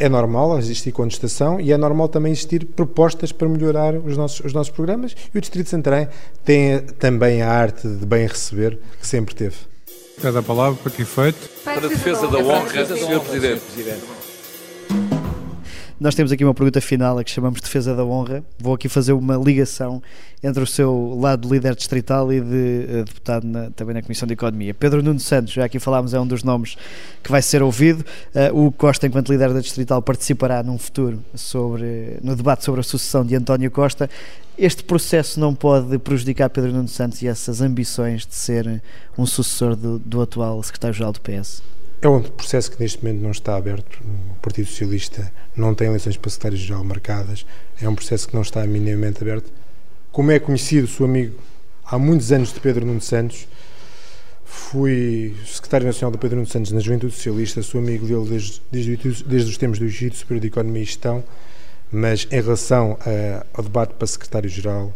é 0.00 0.08
normal 0.08 0.58
existir 0.58 0.90
contestação 0.90 1.60
e 1.60 1.70
é 1.70 1.76
normal 1.76 2.08
também 2.08 2.32
existir 2.32 2.64
propostas 2.64 3.30
para 3.30 3.48
melhorar 3.48 3.94
os 3.94 4.16
nossos, 4.16 4.40
os 4.40 4.52
nossos 4.52 4.72
programas 4.72 5.14
e 5.32 5.38
o 5.38 5.40
Distrito 5.40 5.66
de 5.66 5.70
Santarém 5.70 6.08
tem 6.44 6.80
também 6.98 7.40
a 7.40 7.48
arte 7.48 7.86
de 7.86 8.04
bem 8.04 8.26
receber 8.26 8.80
que 9.00 9.06
sempre 9.06 9.32
teve. 9.32 9.54
Cada 10.20 10.42
palavra 10.42 10.76
para 10.82 10.90
que 10.90 11.02
efeito? 11.02 11.48
Para 11.62 11.86
a 11.86 11.88
defesa 11.88 12.26
da 12.26 12.38
honra, 12.38 12.84
Sr. 12.84 13.20
Presidente. 13.20 13.62
Nós 16.02 16.16
temos 16.16 16.32
aqui 16.32 16.44
uma 16.44 16.52
pergunta 16.52 16.80
final 16.80 17.16
a 17.16 17.22
que 17.22 17.30
chamamos 17.30 17.60
de 17.60 17.62
defesa 17.62 17.94
da 17.94 18.04
honra. 18.04 18.42
Vou 18.58 18.74
aqui 18.74 18.88
fazer 18.88 19.12
uma 19.12 19.36
ligação 19.36 20.02
entre 20.42 20.60
o 20.60 20.66
seu 20.66 21.16
lado 21.16 21.46
de 21.46 21.54
líder 21.54 21.76
distrital 21.76 22.32
e 22.32 22.40
de 22.40 22.46
uh, 22.90 23.04
deputado 23.04 23.46
na, 23.46 23.70
também 23.70 23.94
na 23.94 24.02
Comissão 24.02 24.26
de 24.26 24.32
Economia. 24.32 24.74
Pedro 24.74 25.00
Nuno 25.00 25.20
Santos, 25.20 25.52
já 25.52 25.64
aqui 25.64 25.78
falámos, 25.78 26.12
é 26.12 26.18
um 26.18 26.26
dos 26.26 26.42
nomes 26.42 26.76
que 27.22 27.30
vai 27.30 27.40
ser 27.40 27.62
ouvido. 27.62 28.04
Uh, 28.34 28.66
o 28.66 28.72
Costa, 28.72 29.06
enquanto 29.06 29.30
líder 29.30 29.54
da 29.54 29.60
distrital, 29.60 30.02
participará 30.02 30.60
num 30.64 30.76
futuro 30.76 31.22
sobre, 31.36 32.18
no 32.20 32.34
debate 32.34 32.64
sobre 32.64 32.80
a 32.80 32.82
sucessão 32.84 33.24
de 33.24 33.36
António 33.36 33.70
Costa. 33.70 34.10
Este 34.58 34.82
processo 34.82 35.38
não 35.38 35.54
pode 35.54 35.96
prejudicar 36.00 36.50
Pedro 36.50 36.72
Nuno 36.72 36.88
Santos 36.88 37.22
e 37.22 37.28
essas 37.28 37.60
ambições 37.60 38.26
de 38.26 38.34
ser 38.34 38.82
um 39.16 39.24
sucessor 39.24 39.76
do, 39.76 40.00
do 40.00 40.20
atual 40.20 40.60
secretário-geral 40.64 41.12
do 41.12 41.20
PS? 41.20 41.62
É 42.02 42.08
um 42.08 42.20
processo 42.20 42.72
que 42.72 42.82
neste 42.82 43.02
momento 43.02 43.22
não 43.22 43.30
está 43.30 43.56
aberto. 43.56 44.00
O 44.32 44.34
Partido 44.42 44.66
Socialista 44.66 45.32
não 45.56 45.72
tem 45.72 45.86
eleições 45.86 46.16
para 46.16 46.30
secretário-geral 46.30 46.82
marcadas. 46.82 47.46
É 47.80 47.88
um 47.88 47.94
processo 47.94 48.26
que 48.26 48.34
não 48.34 48.42
está 48.42 48.66
minimamente 48.66 49.22
aberto. 49.22 49.52
Como 50.10 50.32
é 50.32 50.40
conhecido, 50.40 50.88
sou 50.88 51.06
amigo 51.06 51.36
há 51.86 51.96
muitos 52.00 52.32
anos 52.32 52.52
de 52.52 52.58
Pedro 52.58 52.84
Nuno 52.84 53.00
Santos. 53.00 53.46
Fui 54.44 55.36
secretário 55.46 55.86
nacional 55.86 56.10
do 56.10 56.18
Pedro 56.18 56.38
Nuno 56.38 56.48
Santos 56.48 56.72
na 56.72 56.80
Juventude 56.80 57.14
Socialista, 57.14 57.62
sou 57.62 57.80
amigo 57.80 58.04
dele 58.04 58.28
desde, 58.28 58.60
desde, 58.70 59.24
desde 59.24 59.50
os 59.50 59.56
tempos 59.56 59.78
do 59.78 59.84
Instituto 59.84 60.16
Superior 60.16 60.40
de 60.40 60.46
Economia 60.48 60.82
e 60.82 60.84
Gestão, 60.84 61.22
mas 61.90 62.26
em 62.30 62.40
relação 62.42 62.98
a, 63.00 63.46
ao 63.54 63.62
debate 63.62 63.94
para 63.94 64.08
secretário-geral, 64.08 64.92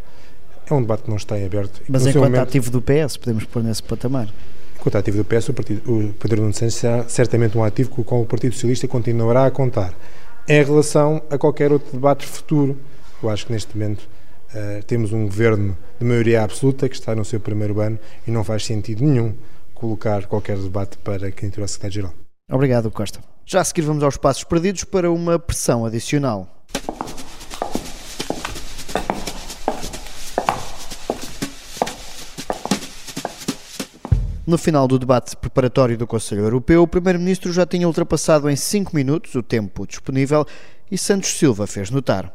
é 0.69 0.75
um 0.75 0.81
debate 0.81 1.05
que 1.05 1.09
não 1.09 1.17
está 1.17 1.39
em 1.39 1.47
aberto. 1.47 1.81
Mas 1.89 2.05
enquanto 2.05 2.25
momento, 2.25 2.43
ativo 2.43 2.71
do 2.71 2.83
PS, 2.83 3.17
podemos 3.17 3.45
pôr 3.45 3.63
nesse 3.63 3.83
patamar? 3.83 4.29
Enquanto 4.87 4.99
ativo 4.99 5.17
do 5.17 5.25
PS, 5.25 5.49
o, 5.49 5.53
partido, 5.53 5.93
o 5.93 6.13
Pedro 6.13 6.43
Nuno 6.43 6.55
Santos 6.55 6.77
será 6.77 7.09
certamente 7.09 7.59
um 7.59 7.65
ativo 7.65 7.91
com 7.91 8.03
o 8.03 8.05
qual 8.05 8.23
o 8.23 8.25
Partido 8.25 8.53
Socialista 8.53 8.87
continuará 8.87 9.45
a 9.45 9.51
contar. 9.51 9.93
Em 10.47 10.63
relação 10.63 11.21
a 11.29 11.37
qualquer 11.37 11.73
outro 11.73 11.91
debate 11.91 12.25
futuro, 12.25 12.79
eu 13.21 13.29
acho 13.29 13.47
que 13.47 13.53
neste 13.53 13.77
momento 13.77 14.09
uh, 14.55 14.85
temos 14.85 15.13
um 15.13 15.25
governo 15.25 15.77
de 15.99 16.07
maioria 16.07 16.45
absoluta 16.45 16.89
que 16.89 16.95
está 16.95 17.17
no 17.17 17.25
seu 17.25 17.41
primeiro 17.41 17.81
ano 17.81 17.99
e 18.29 18.31
não 18.31 18.45
faz 18.45 18.65
sentido 18.65 19.05
nenhum 19.05 19.35
colocar 19.75 20.25
qualquer 20.27 20.57
debate 20.57 20.97
para 20.99 21.33
quem 21.33 21.51
tiver 21.51 21.65
a 21.65 21.67
secretário-geral. 21.67 22.15
Obrigado, 22.49 22.89
Costa. 22.89 23.19
Já 23.45 23.63
a 23.63 23.65
seguir 23.65 23.83
vamos 23.83 24.05
aos 24.05 24.17
passos 24.17 24.45
perdidos 24.45 24.85
para 24.85 25.11
uma 25.11 25.37
pressão 25.37 25.85
adicional. 25.85 26.56
No 34.47 34.57
final 34.57 34.87
do 34.87 34.97
debate 34.97 35.37
preparatório 35.37 35.99
do 35.99 36.07
Conselho 36.07 36.43
Europeu, 36.43 36.83
o 36.83 36.87
Primeiro-Ministro 36.87 37.53
já 37.53 37.67
tinha 37.67 37.87
ultrapassado 37.87 38.49
em 38.49 38.55
5 38.55 38.95
minutos 38.95 39.35
o 39.35 39.43
tempo 39.43 39.85
disponível 39.85 40.47
e 40.89 40.97
Santos 40.97 41.31
Silva 41.31 41.67
fez 41.67 41.91
notar. 41.91 42.33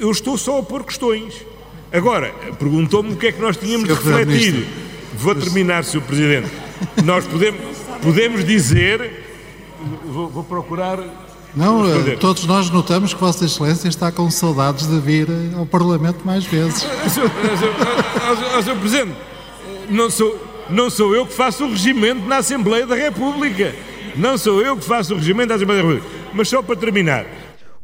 Eu 0.00 0.10
estou 0.10 0.38
só 0.38 0.60
a 0.60 0.62
pôr 0.62 0.84
questões. 0.84 1.44
Agora, 1.92 2.32
perguntou-me 2.58 3.12
o 3.12 3.16
que 3.16 3.26
é 3.26 3.32
que 3.32 3.42
nós 3.42 3.58
tínhamos 3.58 3.88
de 3.88 3.94
refletir. 3.94 4.66
Vou 5.14 5.34
terminar, 5.34 5.84
Sr. 5.84 6.00
Presidente. 6.00 6.50
Nós 7.04 7.26
podemos, 7.26 7.60
podemos 8.00 8.44
dizer. 8.44 9.24
Vou, 10.06 10.28
vou 10.28 10.44
procurar. 10.44 10.98
Não, 11.56 11.84
eh, 11.84 11.88
responder. 11.88 12.18
todos 12.18 12.44
nós 12.44 12.70
notamos 12.70 13.14
que 13.14 13.20
Vossa 13.20 13.44
Excelência 13.44 13.88
está 13.88 14.12
com 14.12 14.30
saudades 14.30 14.86
de 14.86 15.00
vir 15.00 15.28
eh, 15.28 15.58
ao 15.58 15.66
Parlamento 15.66 16.24
mais 16.24 16.44
vezes. 16.44 16.82
Sr. 17.10 18.76
Presidente, 18.78 19.16
não 19.88 20.10
sou, 20.10 20.38
não 20.70 20.90
sou 20.90 21.14
eu 21.14 21.26
que 21.26 21.32
faço 21.32 21.64
o 21.64 21.70
regimento 21.70 22.26
na 22.26 22.38
Assembleia 22.38 22.86
da 22.86 22.94
República. 22.94 23.74
Não 24.16 24.36
sou 24.36 24.60
eu 24.60 24.76
que 24.76 24.84
faço 24.84 25.14
o 25.14 25.16
regimento 25.16 25.48
da 25.48 25.54
Assembleia 25.54 25.82
da 25.82 25.88
República. 25.88 26.16
Mas 26.32 26.48
só 26.48 26.62
para 26.62 26.76
terminar, 26.76 27.24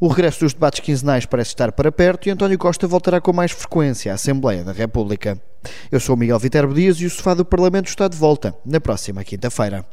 O 0.00 0.08
regresso 0.08 0.40
dos 0.40 0.52
debates 0.52 0.80
quinzenais 0.80 1.24
parece 1.24 1.50
estar 1.50 1.72
para 1.72 1.90
perto 1.90 2.26
e 2.26 2.30
António 2.30 2.58
Costa 2.58 2.86
voltará 2.86 3.20
com 3.20 3.32
mais 3.32 3.52
frequência 3.52 4.12
à 4.12 4.16
Assembleia 4.16 4.62
da 4.64 4.72
República. 4.72 5.40
Eu 5.90 5.98
sou 5.98 6.16
Miguel 6.16 6.38
Viterbo 6.38 6.74
Dias 6.74 7.00
e 7.00 7.06
o 7.06 7.10
sofá 7.10 7.32
do 7.32 7.44
Parlamento 7.44 7.88
está 7.88 8.06
de 8.08 8.16
volta 8.16 8.54
na 8.66 8.80
próxima 8.80 9.24
quinta-feira. 9.24 9.86